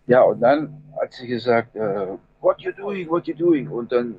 [0.07, 3.67] Ja, und dann hat sie gesagt, äh, what you doing, what you doing?
[3.67, 4.15] Und dann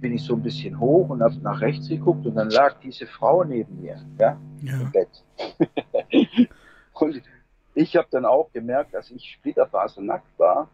[0.00, 3.06] bin ich so ein bisschen hoch und habe nach rechts geguckt und dann lag diese
[3.06, 4.80] Frau neben mir, ja, ja.
[4.80, 5.24] im Bett.
[6.94, 7.22] und
[7.74, 10.68] ich habe dann auch gemerkt, dass ich splitterfasernackt war,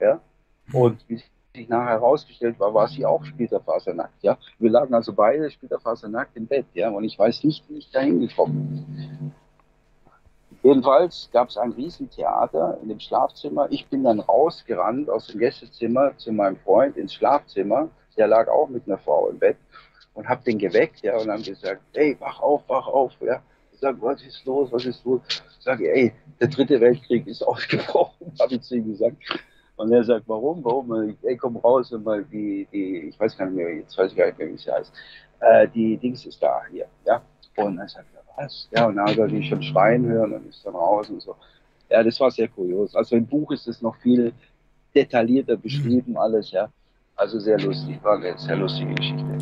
[0.00, 0.20] ja,
[0.66, 0.74] hm.
[0.74, 1.22] und wie
[1.54, 4.38] sich nachher herausgestellt war, war sie auch splitterfasernackt, ja.
[4.58, 8.00] Wir lagen also beide splitterfasernackt im Bett, ja, und ich weiß nicht, wie ich da
[8.00, 9.32] hingekommen bin.
[10.64, 13.66] Jedenfalls gab es ein Riesentheater in dem Schlafzimmer.
[13.70, 17.90] Ich bin dann rausgerannt aus dem Gästezimmer zu meinem Freund ins Schlafzimmer.
[18.16, 19.58] Der lag auch mit einer Frau im Bett
[20.14, 23.42] und habe den geweckt, ja, und haben gesagt, hey, wach auf, wach auf, ja.
[23.74, 25.20] Ich sage, was ist los, was ist los?
[25.28, 29.16] Ich sage, ey, der dritte Weltkrieg ist ausgebrochen, habe ich zu ihm gesagt.
[29.76, 31.16] Und er sagt, warum, warum?
[31.22, 34.16] Ey, komm raus und mal die, die, ich weiß gar nicht mehr, jetzt weiß ich
[34.16, 34.92] gar nicht mehr, wie sie heißt.
[35.40, 37.20] Äh, die Dings ist da hier, ja.
[37.56, 38.06] Und er sagt,
[38.36, 38.68] was?
[38.72, 41.36] Ja, und dann hat er die schon schreien hören und ist dann raus und so.
[41.90, 42.94] Ja, das war sehr kurios.
[42.94, 44.32] Also im Buch ist es noch viel
[44.94, 46.16] detaillierter beschrieben, mhm.
[46.16, 46.68] alles, ja.
[47.16, 49.38] Also sehr lustig, war eine sehr lustige Geschichte.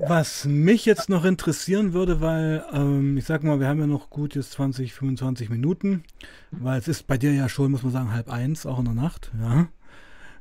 [0.00, 0.08] Ja.
[0.08, 4.10] Was mich jetzt noch interessieren würde, weil ähm, ich sag mal, wir haben ja noch
[4.10, 6.04] gut jetzt 20, 25 Minuten,
[6.50, 8.94] weil es ist bei dir ja schon, muss man sagen, halb eins, auch in der
[8.94, 9.68] Nacht, ja.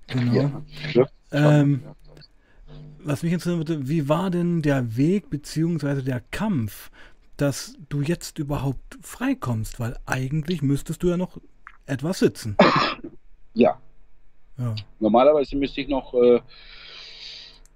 [0.07, 0.61] Genau.
[0.93, 1.83] Ja, ähm,
[3.05, 6.89] was mich interessieren würde, wie war denn der Weg beziehungsweise der Kampf
[7.37, 11.37] dass du jetzt überhaupt freikommst, weil eigentlich müsstest du ja noch
[11.85, 12.55] etwas sitzen.
[13.53, 13.79] Ja.
[14.57, 14.75] ja.
[14.99, 16.39] Normalerweise müsste ich noch äh,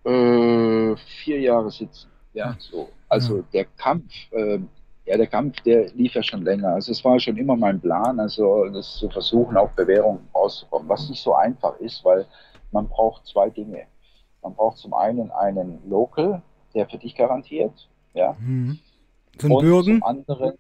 [0.08, 2.10] äh, vier Jahre sitzen.
[2.34, 2.90] Ja, so.
[3.10, 3.44] Also ja.
[3.54, 4.60] der Kampf, äh,
[5.06, 6.70] ja, der Kampf, der lief ja schon länger.
[6.70, 11.10] Also es war schon immer mein Plan, also das zu versuchen, auf Bewährung rauszukommen, was
[11.10, 12.26] nicht so einfach ist, weil
[12.72, 13.84] man braucht zwei Dinge.
[14.42, 16.42] Man braucht zum einen einen Local,
[16.74, 18.36] der für dich garantiert, ja.
[18.40, 18.80] Mhm.
[19.38, 20.00] Zum und Bürgen?
[20.00, 20.54] Zum anderen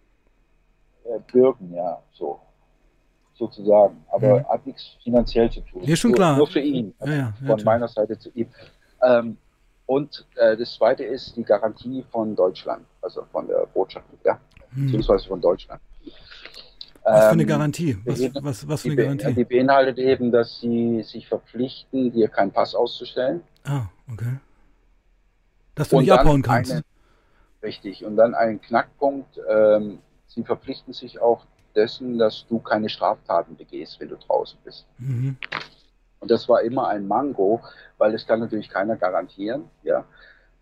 [1.03, 2.39] äh, Bürgen, ja, so.
[3.35, 4.03] Sozusagen.
[4.09, 4.49] Aber ja.
[4.49, 5.83] hat nichts finanziell zu tun.
[5.83, 6.37] Ja, schon nur, klar.
[6.37, 6.95] Nur für ihn.
[7.05, 8.47] Ja, ja, von meiner Seite zu ihm.
[9.01, 9.37] Ähm,
[9.85, 14.39] und äh, das zweite ist die Garantie von Deutschland, also von der Botschaft, ja,
[14.73, 14.85] hm.
[14.85, 15.81] beziehungsweise von Deutschland.
[17.03, 17.97] Was für eine ähm, Garantie?
[18.03, 19.33] Was, was, was für eine Garantie?
[19.33, 23.41] Die beinhaltet eben, dass sie sich verpflichten, dir keinen Pass auszustellen.
[23.63, 24.39] Ah, okay.
[25.75, 26.71] Dass du nicht abhauen kannst.
[26.71, 26.83] Eine,
[27.63, 28.03] Richtig.
[28.03, 33.99] Und dann ein Knackpunkt, ähm, sie verpflichten sich auch dessen, dass du keine Straftaten begehst,
[33.99, 34.85] wenn du draußen bist.
[34.97, 35.37] Mhm.
[36.19, 37.61] Und das war immer ein Mango,
[37.97, 39.69] weil das kann natürlich keiner garantieren.
[39.83, 40.05] Ja.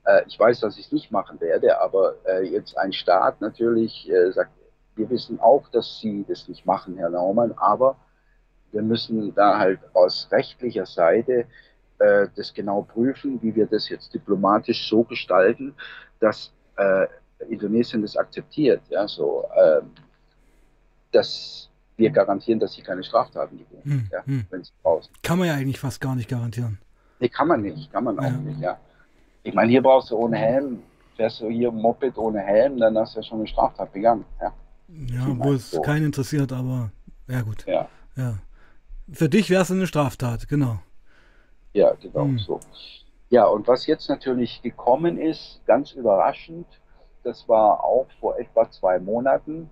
[0.05, 4.09] Äh, ich weiß, dass ich es nicht machen werde, aber äh, jetzt ein Staat natürlich
[4.09, 4.51] äh, sagt,
[4.95, 7.97] wir wissen auch, dass sie das nicht machen, Herr Naumann, aber
[8.71, 11.45] wir müssen da halt aus rechtlicher Seite
[11.99, 15.75] äh, das genau prüfen, wie wir das jetzt diplomatisch so gestalten,
[16.19, 17.07] dass äh,
[17.47, 19.81] Indonesien das akzeptiert, ja, so, äh,
[21.11, 24.45] dass wir garantieren, dass sie keine Straftaten begehen, hm, ja, hm.
[24.49, 25.11] wenn sie draußen.
[25.23, 26.79] Kann man ja eigentlich fast gar nicht garantieren.
[27.19, 28.31] Nee, kann man nicht, kann man auch ja.
[28.31, 28.77] nicht, ja.
[29.43, 30.83] Ich meine, hier brauchst du ohne Helm,
[31.15, 34.53] fährst du hier Moped ohne Helm, dann hast du ja schon eine Straftat begangen, ja.
[34.87, 35.81] Ja, wo es so.
[35.81, 36.91] keinen interessiert, aber
[37.27, 37.65] ja gut.
[37.65, 37.87] Ja.
[38.15, 38.37] ja.
[39.11, 40.79] Für dich wäre es eine Straftat, genau.
[41.73, 42.39] Ja, genau hm.
[42.39, 42.59] so.
[43.29, 46.67] Ja, und was jetzt natürlich gekommen ist, ganz überraschend,
[47.23, 49.69] das war auch vor etwa zwei Monaten,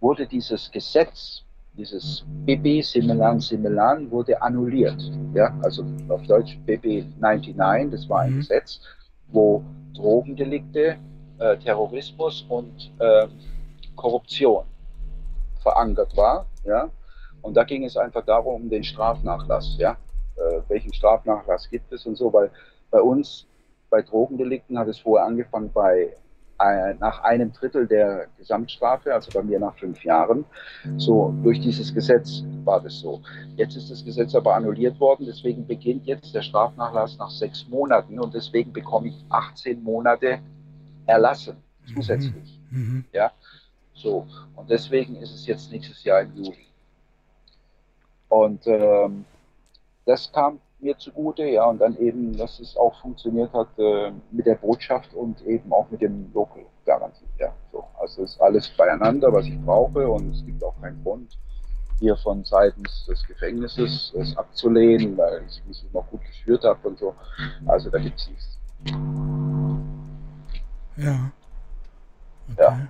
[0.00, 1.42] wurde dieses Gesetz,
[1.76, 5.00] dieses BB Simelan Simelan wurde annulliert.
[5.34, 8.38] Ja, also auf Deutsch BB 99, das war ein mhm.
[8.38, 8.80] Gesetz,
[9.28, 9.62] wo
[9.94, 10.96] Drogendelikte,
[11.38, 13.26] äh, Terrorismus und äh,
[13.94, 14.64] Korruption
[15.62, 16.46] verankert war.
[16.64, 16.90] Ja,
[17.42, 19.76] und da ging es einfach darum, um den Strafnachlass.
[19.78, 19.96] Ja,
[20.36, 22.50] äh, welchen Strafnachlass gibt es und so, weil
[22.90, 23.46] bei uns
[23.90, 26.14] bei Drogendelikten hat es vorher angefangen bei
[26.58, 30.44] nach einem Drittel der Gesamtstrafe, also bei mir nach fünf Jahren.
[30.96, 33.20] So, durch dieses Gesetz war das so.
[33.56, 38.18] Jetzt ist das Gesetz aber annulliert worden, deswegen beginnt jetzt der Strafnachlass nach sechs Monaten
[38.18, 40.38] und deswegen bekomme ich 18 Monate
[41.06, 41.56] erlassen,
[41.94, 42.60] zusätzlich.
[42.70, 42.78] Mhm.
[42.78, 43.04] mhm.
[43.12, 43.32] Ja,
[43.94, 44.26] so.
[44.54, 46.66] Und deswegen ist es jetzt nächstes Jahr im Juli.
[48.28, 49.24] Und ähm,
[50.04, 54.46] das kam mir zugute, ja, und dann eben, dass es auch funktioniert hat äh, mit
[54.46, 57.84] der Botschaft und eben auch mit dem Local-Garantie, ja, so.
[57.98, 61.38] Also ist alles beieinander, was ich brauche und es gibt auch keinen Grund,
[61.98, 66.98] hier von seitens des Gefängnisses es abzulehnen, weil ich mich immer gut geführt habe und
[66.98, 67.14] so.
[67.66, 68.58] Also da gibt es nichts.
[70.96, 71.32] Ja.
[72.52, 72.62] Okay.
[72.62, 72.88] Ja.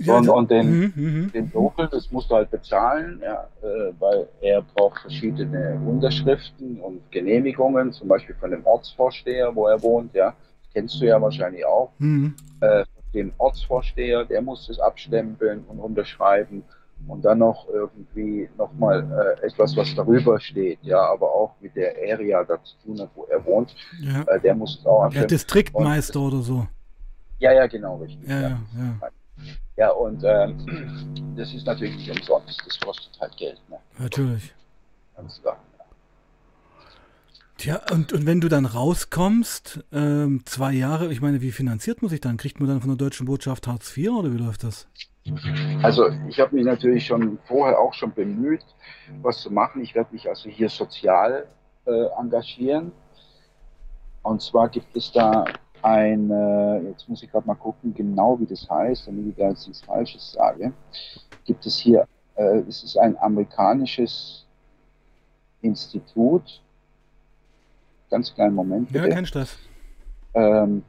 [0.00, 3.92] Ja, und, und den, mhm, mhm, den Local, das musst du halt bezahlen, ja, äh,
[3.98, 10.14] weil er braucht verschiedene Unterschriften und Genehmigungen, zum Beispiel von dem Ortsvorsteher, wo er wohnt,
[10.14, 10.34] ja.
[10.62, 11.90] Das kennst du ja wahrscheinlich auch.
[11.98, 12.34] Mhm.
[12.60, 16.62] Äh, dem Ortsvorsteher, der muss es abstempeln und unterschreiben
[17.06, 21.94] und dann noch irgendwie nochmal äh, etwas, was darüber steht, ja, aber auch mit der
[22.10, 23.74] Area da zu tun hat, wo er wohnt.
[24.00, 24.22] Ja.
[24.22, 25.28] Äh, der muss es auch abstempeln.
[25.28, 26.66] Der Distriktmeister und, oder so.
[27.38, 28.28] Ja, ja, genau, richtig.
[28.28, 28.48] Ja, ja.
[28.48, 29.08] ja.
[29.76, 32.60] Ja, und ähm, das ist natürlich nicht umsonst.
[32.66, 33.60] Das kostet halt Geld.
[33.68, 33.78] Ne?
[33.98, 34.54] Natürlich.
[35.16, 35.58] Ganz klar.
[37.58, 42.08] Tja, und, und wenn du dann rauskommst, ähm, zwei Jahre, ich meine, wie finanziert man
[42.08, 42.36] sich dann?
[42.36, 44.86] Kriegt man dann von der deutschen Botschaft Hartz IV oder wie läuft das?
[45.82, 48.64] Also ich habe mich natürlich schon vorher auch schon bemüht,
[49.22, 49.82] was zu machen.
[49.82, 51.48] Ich werde mich also hier sozial
[51.86, 52.92] äh, engagieren.
[54.22, 55.44] Und zwar gibt es da
[55.82, 59.48] ein, äh, jetzt muss ich gerade mal gucken, genau wie das heißt, damit ich da
[59.48, 60.72] jetzt nichts Falsches sage,
[61.44, 64.46] gibt es hier, äh, es ist ein amerikanisches
[65.62, 66.62] Institut,
[68.10, 69.08] ganz kleinen Moment bitte.
[69.08, 69.58] Ja, kennst du das?
[70.34, 70.82] Ähm,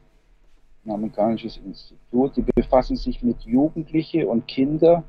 [0.84, 5.04] ein amerikanisches Institut, die befassen sich mit Jugendlichen und Kindern,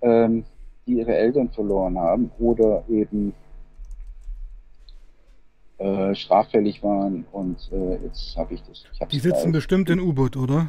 [0.00, 0.44] ähm,
[0.86, 3.34] die ihre Eltern verloren haben oder eben
[5.80, 8.84] äh, straffällig waren und äh, jetzt habe ich das.
[8.92, 10.68] Ich die sitzen da bestimmt in U-Boot, oder?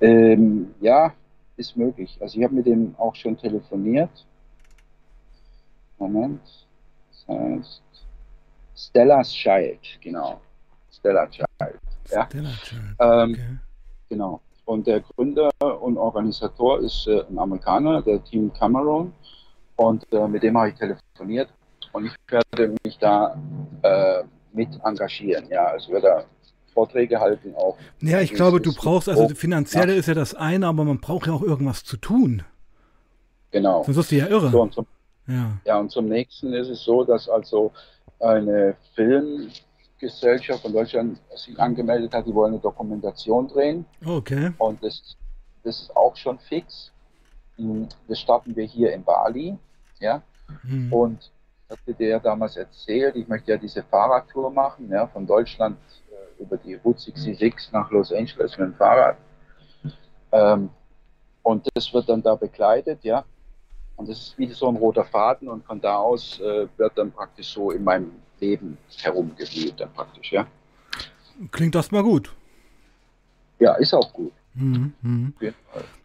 [0.00, 1.12] Ähm, ja,
[1.58, 2.16] ist möglich.
[2.22, 4.26] Also ich habe mit dem auch schon telefoniert.
[5.98, 6.40] Moment.
[7.10, 7.82] Das heißt
[8.74, 10.40] Stella's Child, genau.
[10.90, 11.48] Stella Child.
[12.10, 12.24] Ja.
[12.24, 12.96] Stella Child.
[12.98, 13.58] Ähm, okay.
[14.08, 14.40] Genau.
[14.64, 15.50] Und der Gründer
[15.82, 19.12] und Organisator ist äh, ein Amerikaner, der Team Cameron.
[19.76, 21.50] Und äh, mit dem habe ich telefoniert
[21.92, 23.36] und ich werde mich da
[23.82, 24.22] äh,
[24.52, 25.48] mit engagieren.
[25.50, 26.24] Ja, also werde da
[26.72, 27.76] Vorträge halten auch.
[28.00, 29.98] Ja, ich glaube, du brauchst, also finanzielle ja.
[29.98, 32.42] ist ja das eine, aber man braucht ja auch irgendwas zu tun.
[33.50, 33.82] Genau.
[33.84, 34.50] Sonst wirst du ja irre.
[34.50, 34.86] So, und zum,
[35.26, 35.58] ja.
[35.64, 37.72] ja, und zum nächsten ist es so, dass also
[38.20, 43.84] eine Filmgesellschaft von Deutschland sich angemeldet hat, die wollen eine Dokumentation drehen.
[44.04, 44.52] Okay.
[44.58, 45.16] Und das,
[45.64, 46.92] das ist auch schon fix.
[48.06, 49.56] Das starten wir hier in Bali.
[49.98, 50.22] Ja.
[50.62, 50.92] Mhm.
[50.92, 51.30] Und
[51.70, 55.78] hatte dir ja damals erzählt, ich möchte ja diese Fahrradtour machen, ja, von Deutschland
[56.10, 59.16] äh, über die Route 66 nach Los Angeles mit dem Fahrrad.
[60.32, 60.70] Ähm,
[61.42, 63.24] und das wird dann da begleitet, ja.
[63.96, 67.10] Und das ist wie so ein roter Faden und von da aus äh, wird dann
[67.10, 70.46] praktisch so in meinem Leben herumgewühlt, dann praktisch, ja.
[71.50, 72.32] Klingt erstmal gut.
[73.58, 74.32] Ja, ist auch gut.
[74.54, 75.52] Mhm, mh.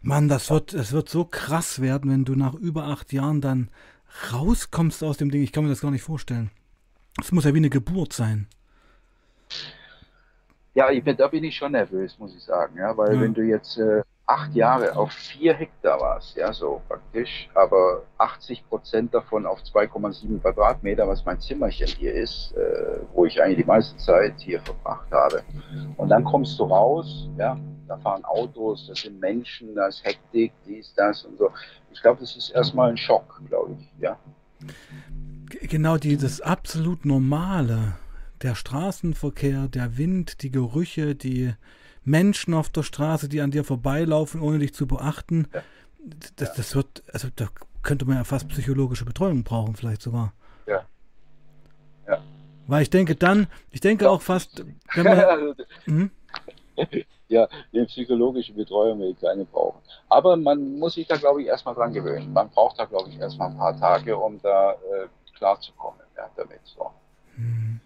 [0.02, 3.68] Mann, das wird, das wird so krass werden, wenn du nach über acht Jahren dann
[4.32, 5.42] rauskommst aus dem Ding.
[5.42, 6.50] Ich kann mir das gar nicht vorstellen.
[7.20, 8.48] Es muss ja wie eine Geburt sein.
[10.74, 12.76] Ja, ich bin, da bin ich schon nervös, muss ich sagen.
[12.76, 13.20] Ja, weil ja.
[13.20, 18.66] wenn du jetzt äh, acht Jahre auf vier Hektar warst, ja, so praktisch, aber 80
[18.68, 23.64] Prozent davon auf 2,7 Quadratmeter, was mein Zimmerchen hier ist, äh, wo ich eigentlich die
[23.64, 25.42] meiste Zeit hier verbracht habe.
[25.98, 30.52] Und dann kommst du raus, ja, da fahren Autos, da sind Menschen, da ist Hektik,
[30.66, 31.50] dies, das und so.
[31.92, 34.18] Ich glaube, das ist erstmal ein Schock, glaube ich, ja.
[35.60, 37.96] Genau, dieses absolut Normale,
[38.42, 41.54] der Straßenverkehr, der Wind, die Gerüche, die
[42.04, 45.62] Menschen auf der Straße, die an dir vorbeilaufen, ohne dich zu beachten, ja.
[46.36, 47.48] das, das wird, also da
[47.82, 50.32] könnte man ja fast psychologische Betreuung brauchen, vielleicht sogar.
[50.66, 50.84] Ja.
[52.06, 52.22] Ja.
[52.66, 54.64] Weil ich denke dann, ich denke auch fast,
[54.94, 56.10] wenn man, also, hm?
[57.28, 59.80] ja, eine psychologische Betreuung will ich keine brauchen.
[60.08, 62.32] Aber man muss sich da, glaube ich, erstmal dran gewöhnen.
[62.32, 66.60] Man braucht da, glaube ich, erstmal ein paar Tage, um da äh, klarzukommen ja, damit.
[66.64, 66.90] So.
[67.36, 67.80] Hm.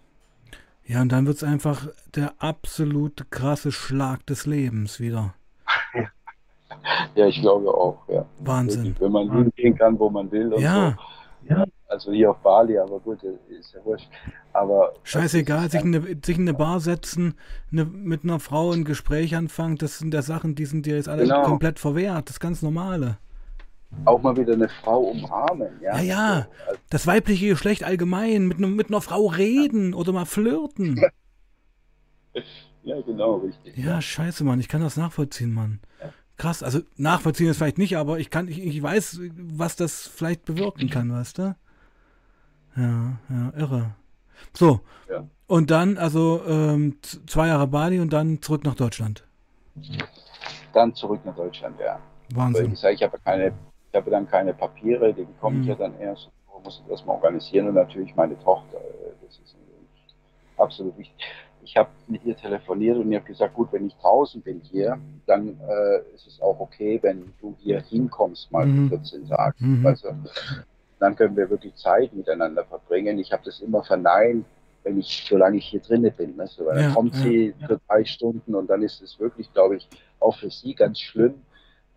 [0.89, 5.35] Ja, und dann wird es einfach der absolute krasse Schlag des Lebens wieder.
[7.15, 8.25] ja, ich glaube auch, ja.
[8.41, 8.97] Wahnsinn.
[8.99, 10.55] Wenn man hingehen kann, wo man will.
[10.59, 10.97] ja.
[11.47, 11.55] So.
[11.55, 11.65] ja.
[11.89, 14.09] Also hier auf Bali, aber gut, ist ja wurscht.
[14.53, 17.35] Aber Scheißegal, sich in, eine, sich in eine Bar setzen,
[17.73, 21.09] eine, mit einer Frau ein Gespräch anfangen, das sind ja Sachen, die sind dir jetzt
[21.09, 21.45] alle genau.
[21.45, 22.29] komplett verwehrt.
[22.29, 23.17] Das ist ganz normale.
[24.05, 25.99] Auch mal wieder eine Frau umarmen, ja.
[25.99, 26.49] Ja, ja.
[26.91, 31.01] Das weibliche Geschlecht allgemein, mit, mit einer Frau reden oder mal flirten.
[32.83, 33.77] ja, genau, richtig.
[33.77, 35.81] Ja, scheiße, Mann, ich kann das nachvollziehen, Mann.
[36.03, 36.13] Ja.
[36.37, 40.45] Krass, also nachvollziehen ist vielleicht nicht, aber ich kann, ich, ich weiß, was das vielleicht
[40.45, 41.57] bewirken kann, weißt du?
[42.77, 43.95] Ja, ja, irre.
[44.53, 44.81] So.
[45.11, 45.27] Ja.
[45.49, 49.25] Und dann, also ähm, zwei Jahre Bali und dann zurück nach Deutschland.
[50.73, 51.99] Dann zurück nach Deutschland, ja.
[52.35, 52.73] Wahnsinn.
[52.73, 53.53] Ich sage, ich habe keine,
[53.91, 55.63] ich habe dann keine Papiere, die bekomme mhm.
[55.63, 56.29] ich ja dann erst.
[56.59, 58.79] Ich muss das erstmal organisieren und natürlich meine Tochter.
[58.79, 59.57] Äh, das ist
[60.57, 61.17] absolut wichtig.
[61.63, 64.99] Ich habe mit ihr telefoniert und ihr habe gesagt, gut, wenn ich draußen bin hier,
[65.27, 68.89] dann äh, ist es auch okay, wenn du hier hinkommst, mal mhm.
[68.89, 69.57] 14 Tage.
[69.59, 69.87] Mhm.
[69.87, 70.09] Also,
[70.99, 73.19] dann können wir wirklich Zeit miteinander verbringen.
[73.19, 74.47] Ich habe das immer verneint,
[74.83, 76.37] wenn ich, solange ich hier drinnen bin.
[76.37, 76.47] Ne?
[76.47, 77.67] So, dann ja, kommt ja, sie ja.
[77.67, 79.89] für drei Stunden und dann ist es wirklich, glaube ich,
[80.21, 81.35] auch für sie ganz schlimm,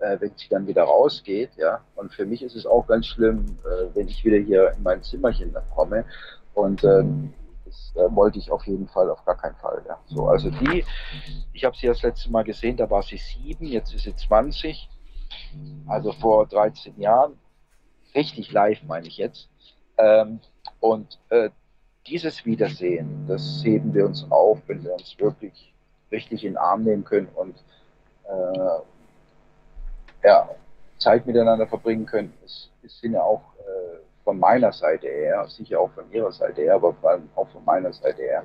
[0.02, 1.52] äh, wenn sie dann wieder rausgeht.
[1.58, 1.82] Ja?
[1.96, 5.02] Und für mich ist es auch ganz schlimm, äh, wenn ich wieder hier in mein
[5.04, 6.06] Zimmerchen komme.
[6.54, 7.34] Und ähm,
[7.66, 9.82] das äh, wollte ich auf jeden Fall, auf gar keinen Fall.
[9.88, 9.98] Ja.
[10.08, 10.84] So, also die,
[11.54, 14.90] ich habe sie das letzte Mal gesehen, da war sie sieben, jetzt ist sie 20.
[15.88, 17.38] Also vor 13 Jahren
[18.16, 19.50] richtig live meine ich jetzt.
[19.98, 20.40] Ähm,
[20.80, 21.50] und äh,
[22.08, 25.74] dieses Wiedersehen, das heben wir uns auf, wenn wir uns wirklich
[26.12, 27.56] richtig in den Arm nehmen können und
[28.26, 28.82] äh,
[30.24, 30.50] ja,
[30.98, 32.34] Zeit miteinander verbringen können.
[32.46, 36.62] Es, es sind ja auch äh, von meiner Seite her, sicher auch von ihrer Seite
[36.62, 38.44] her, aber vor allem auch von meiner Seite her,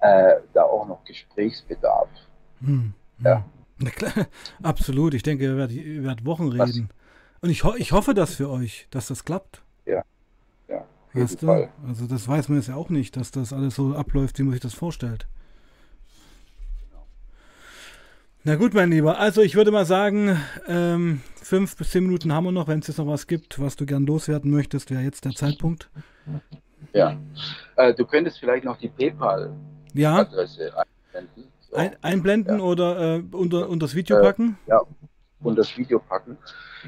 [0.00, 2.08] äh, da auch noch Gesprächsbedarf.
[2.60, 3.24] Hm, hm.
[3.24, 3.44] Ja.
[3.78, 4.12] Na klar,
[4.62, 5.14] absolut.
[5.14, 6.88] Ich denke, ihr werdet, ihr werdet Wochen reden.
[6.88, 7.42] Was?
[7.42, 9.62] Und ich, ho ich hoffe das für euch, dass das klappt.
[9.84, 10.02] Ja.
[10.68, 10.84] Ja.
[11.12, 11.46] Weißt du?
[11.46, 11.68] Fall.
[11.86, 14.52] Also das weiß man jetzt ja auch nicht, dass das alles so abläuft, wie man
[14.52, 15.26] sich das vorstellt.
[18.46, 19.18] Na gut, mein Lieber.
[19.18, 22.68] Also ich würde mal sagen, ähm, fünf bis zehn Minuten haben wir noch.
[22.68, 25.90] Wenn es jetzt noch was gibt, was du gern loswerden möchtest, wäre jetzt der Zeitpunkt.
[26.92, 27.18] Ja.
[27.74, 30.84] Äh, du könntest vielleicht noch die PayPal-Adresse ja.
[31.12, 31.52] einblenden.
[31.58, 31.76] So.
[31.76, 32.64] Ein, einblenden ja.
[32.64, 34.56] oder äh, unter, unter das Video äh, packen?
[34.68, 34.80] Ja,
[35.40, 36.38] unter das Video packen.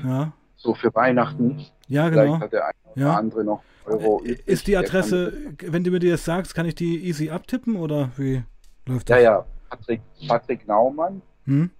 [0.04, 0.32] Ja.
[0.54, 1.66] So für Weihnachten.
[1.88, 2.22] Ja, genau.
[2.22, 3.16] Vielleicht hat der eine oder ja.
[3.16, 4.22] andere noch Euro.
[4.24, 7.74] Äh, ist die Adresse, wenn du mir die jetzt sagst, kann ich die easy abtippen
[7.74, 8.44] oder wie
[8.86, 9.16] läuft das?
[9.16, 9.46] Ja, ja.
[9.68, 11.20] Patrick, Patrick Naumann.
[11.48, 11.70] Hm?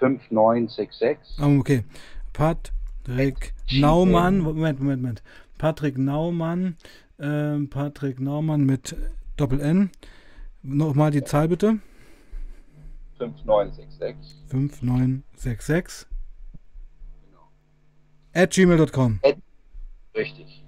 [0.00, 1.38] 5966.
[1.40, 1.84] Oh, okay.
[2.32, 4.40] Patrick Naumann.
[4.40, 5.22] Moment, Moment, Moment.
[5.58, 6.76] Patrick Naumann.
[7.18, 8.96] Äh, Patrick Naumann mit
[9.36, 9.90] Doppel N.
[10.62, 11.78] Nochmal die Zahl bitte.
[13.18, 14.44] 5966.
[14.48, 16.06] 5966.
[17.24, 17.48] Genau.
[18.34, 19.20] At gmail.com.
[20.16, 20.64] Richtig.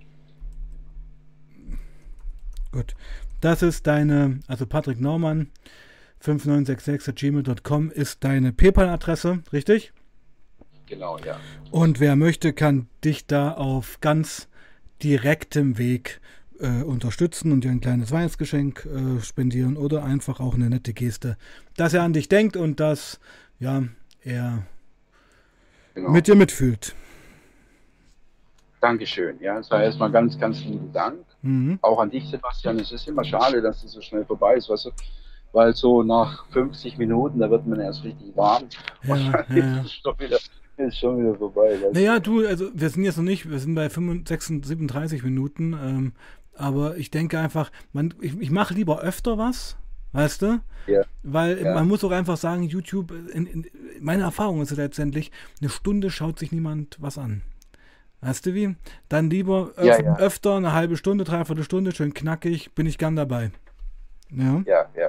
[2.70, 2.94] Gut.
[3.40, 5.50] Das ist deine, also Patrick Naumann,
[6.20, 9.92] 5966 at gmail.com ist deine PayPal-Adresse, richtig?
[10.86, 11.38] Genau, ja.
[11.70, 14.48] Und wer möchte, kann dich da auf ganz
[15.02, 16.20] direktem Weg
[16.60, 21.36] äh, unterstützen und dir ein kleines Weihnachtsgeschenk äh, spendieren oder einfach auch eine nette Geste,
[21.76, 23.20] dass er an dich denkt und dass
[23.60, 23.84] ja,
[24.22, 24.66] er
[25.94, 26.10] genau.
[26.10, 26.94] mit dir mitfühlt.
[28.80, 29.40] Dankeschön.
[29.40, 31.24] Ja, es war erstmal ganz, ganz lieben Dank.
[31.42, 31.78] Mhm.
[31.82, 32.78] Auch an dich, Sebastian.
[32.78, 34.90] Es ist immer schade, dass es so schnell vorbei ist, weißt du?
[35.52, 38.64] Weil so nach 50 Minuten, da wird man erst richtig warm.
[39.02, 39.80] Ja, und dann ja.
[39.80, 40.38] ist es schon wieder,
[40.76, 41.78] ist schon wieder vorbei.
[41.92, 45.72] Naja, du, also wir sind jetzt noch nicht, wir sind bei 35, 37 Minuten.
[45.72, 46.12] Ähm,
[46.58, 49.76] aber ich denke einfach, man, ich, ich mache lieber öfter was,
[50.12, 50.60] weißt du?
[50.86, 51.02] Ja.
[51.22, 51.74] Weil ja.
[51.74, 53.66] man muss auch einfach sagen, YouTube, in, in,
[54.00, 55.30] meine Erfahrung ist letztendlich,
[55.60, 57.42] eine Stunde schaut sich niemand was an.
[58.20, 58.74] Weißt du wie?
[59.08, 60.18] Dann lieber öf ja, ja.
[60.18, 63.52] öfter, eine halbe Stunde, dreiviertel Stunde, schön knackig, bin ich gern dabei.
[64.30, 64.86] Ja, ja.
[64.96, 65.07] ja.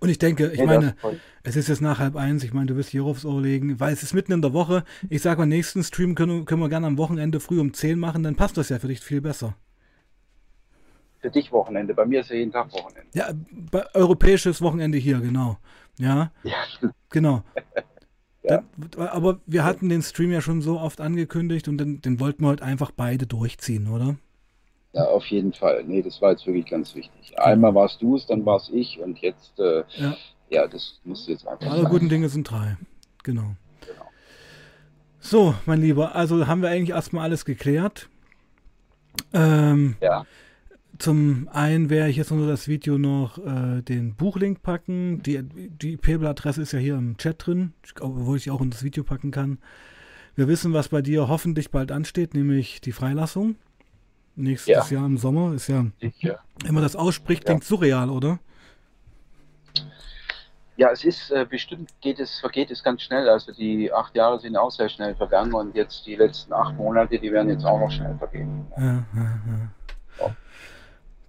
[0.00, 0.96] Und ich denke, ich nee, meine,
[1.42, 3.92] es ist jetzt nach halb eins, ich meine, du wirst hier aufs Ohr legen, weil
[3.92, 4.84] es ist mitten in der Woche.
[5.08, 8.22] Ich sage mal, nächsten Stream können, können wir gerne am Wochenende früh um 10 machen,
[8.22, 9.54] dann passt das ja für dich viel besser
[11.26, 11.92] für dich Wochenende.
[11.94, 13.08] Bei mir ist ja jeden Tag Wochenende.
[13.12, 15.58] Ja, bei, europäisches Wochenende hier, genau.
[15.98, 16.54] Ja, ja.
[17.10, 17.42] genau.
[18.44, 18.62] ja.
[18.76, 22.44] Dann, aber wir hatten den Stream ja schon so oft angekündigt und den, den wollten
[22.44, 24.16] wir halt einfach beide durchziehen, oder?
[24.96, 25.84] Ja, auf jeden Fall.
[25.84, 27.38] Nee, das war jetzt wirklich ganz wichtig.
[27.38, 30.16] Einmal warst du es, dann war es ich und jetzt äh, ja.
[30.48, 31.90] ja, das muss jetzt einfach Alle sein.
[31.90, 32.78] guten Dinge sind drei.
[33.22, 33.56] Genau.
[33.82, 34.10] genau.
[35.20, 38.08] So, mein Lieber, also haben wir eigentlich erstmal alles geklärt.
[39.34, 40.24] Ähm, ja.
[40.96, 45.22] Zum einen werde ich jetzt nur das Video noch äh, den Buchlink packen.
[45.22, 48.82] Die, die Paypal-Adresse ist ja hier im Chat drin, obwohl ich sie auch in das
[48.82, 49.58] Video packen kann.
[50.36, 53.56] Wir wissen, was bei dir hoffentlich bald ansteht, nämlich die Freilassung.
[54.36, 54.98] Nächstes ja.
[54.98, 55.86] Jahr im Sommer ist ja,
[56.18, 56.38] ja.
[56.62, 57.68] wenn man das ausspricht, klingt ja.
[57.68, 58.38] surreal, oder?
[60.76, 63.30] Ja, es ist äh, bestimmt geht es, vergeht es ganz schnell.
[63.30, 67.18] Also die acht Jahre sind auch sehr schnell vergangen und jetzt die letzten acht Monate,
[67.18, 68.66] die werden jetzt auch noch schnell vergehen.
[68.76, 69.40] Ja, ja,
[70.20, 70.36] ja.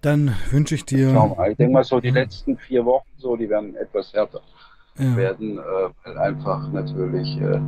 [0.02, 1.08] Dann wünsche ich dir.
[1.50, 4.42] Ich denke mal so die letzten vier Wochen so, die werden etwas härter
[4.98, 5.62] werden, äh,
[6.04, 7.60] weil einfach natürlich äh,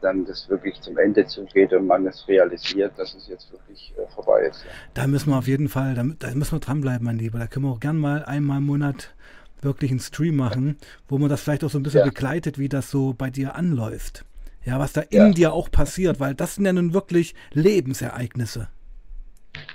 [0.00, 4.10] dann das wirklich zum Ende zugeht und man es realisiert, dass es jetzt wirklich äh,
[4.14, 4.64] vorbei ist.
[4.94, 7.38] Da müssen wir auf jeden Fall, da, da müssen wir dranbleiben, mein Lieber.
[7.38, 9.14] Da können wir auch gern mal einmal im Monat
[9.60, 10.76] wirklich einen Stream machen,
[11.08, 12.06] wo man das vielleicht auch so ein bisschen ja.
[12.06, 14.24] begleitet, wie das so bei dir anläuft.
[14.64, 15.30] Ja, was da in ja.
[15.30, 18.68] dir auch passiert, weil das sind ja nun wirklich Lebensereignisse.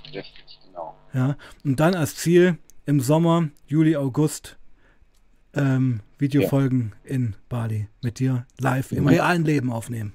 [0.05, 0.95] Richtig, genau.
[1.13, 4.57] Ja, und dann als Ziel im Sommer, Juli, August,
[5.55, 7.11] ähm, Videofolgen ja.
[7.11, 10.13] in Bali mit dir live im realen Leben aufnehmen.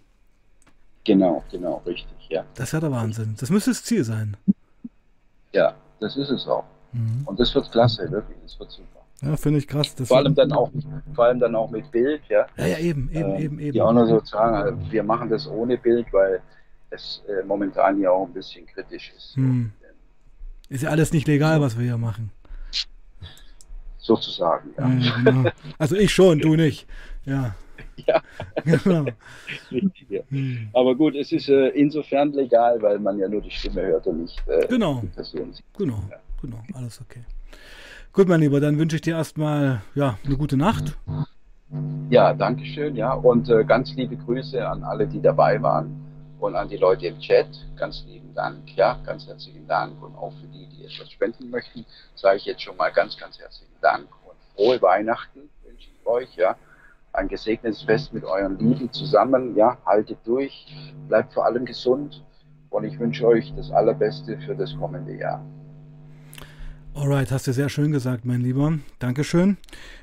[1.04, 2.44] Genau, genau, richtig, ja.
[2.54, 3.34] Das ist ja der Wahnsinn.
[3.38, 4.36] Das müsste das Ziel sein.
[5.52, 6.64] Ja, das ist es auch.
[6.92, 7.22] Mhm.
[7.24, 8.36] Und das wird klasse, wirklich.
[8.42, 8.98] Das wird super.
[9.22, 9.94] Ja, finde ich krass.
[10.04, 10.70] vor allem dann auch,
[11.14, 12.46] vor allem dann auch mit Bild, ja.
[12.56, 13.72] Ja, ja eben, eben, ähm, eben, eben.
[13.72, 16.40] Die auch noch so sagen, also wir machen das ohne Bild, weil
[16.90, 19.34] es äh, momentan ja auch ein bisschen kritisch ist.
[19.34, 19.72] Hm.
[20.68, 22.30] Ist ja alles nicht legal, was wir hier machen.
[24.08, 24.88] Sozusagen, ja.
[24.88, 25.50] ja genau.
[25.78, 26.86] Also ich schon, du nicht.
[27.24, 27.54] Ja.
[28.06, 28.22] Ja.
[28.64, 29.06] Genau.
[29.72, 30.22] Richtig.
[30.30, 30.68] Hm.
[30.72, 34.22] Aber gut, es ist äh, insofern legal, weil man ja nur die Stimme hört und
[34.22, 35.00] nicht äh, genau.
[35.02, 35.64] die Person sieht.
[35.76, 36.00] Genau,
[36.40, 37.24] genau, alles okay.
[38.12, 40.96] Gut, mein Lieber, dann wünsche ich dir erstmal ja, eine gute Nacht.
[42.08, 43.14] Ja, danke schön, ja.
[43.14, 45.90] Und äh, ganz liebe Grüße an alle, die dabei waren
[46.38, 47.48] und an die Leute im Chat.
[47.76, 50.00] Ganz lieben Dank, ja, ganz herzlichen Dank.
[50.00, 51.84] Und auch für die, die etwas spenden möchten,
[52.14, 56.36] sage ich jetzt schon mal ganz, ganz herzlichen Dank und frohe Weihnachten wünsche ich euch,
[56.36, 56.54] ja.
[57.12, 59.76] Ein gesegnetes Fest mit euren Lieben zusammen, ja.
[59.84, 60.72] Haltet durch,
[61.08, 62.22] bleibt vor allem gesund
[62.70, 65.44] und ich wünsche euch das Allerbeste für das kommende Jahr.
[66.94, 68.78] Alright, hast du sehr schön gesagt, mein Lieber.
[69.00, 69.56] Dankeschön.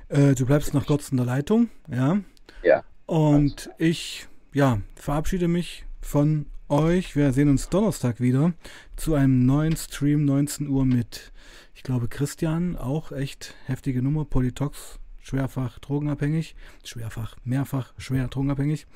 [0.10, 2.18] Äh, du bleibst noch kurz in der Leitung, ja?
[2.64, 2.84] Ja.
[3.06, 7.16] Und ich, ja, verabschiede mich von euch.
[7.16, 8.54] Wir sehen uns Donnerstag wieder
[8.96, 11.32] zu einem neuen Stream, 19 Uhr mit,
[11.74, 18.88] ich glaube, Christian, auch echt heftige Nummer, Polytox, schwerfach drogenabhängig, schwerfach, mehrfach schwer drogenabhängig.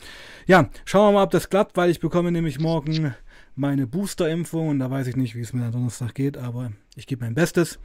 [0.48, 3.14] Ja, schauen wir mal, ob das klappt, weil ich bekomme nämlich morgen
[3.56, 7.08] meine Booster-Impfung und da weiß ich nicht, wie es mir am Donnerstag geht, aber ich
[7.08, 7.80] gebe mein Bestes.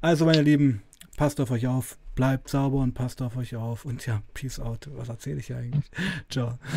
[0.00, 0.82] Also, meine Lieben,
[1.16, 4.88] passt auf euch auf, bleibt sauber und passt auf euch auf und ja, peace out.
[4.94, 5.84] Was erzähle ich eigentlich?
[6.28, 6.58] Ciao.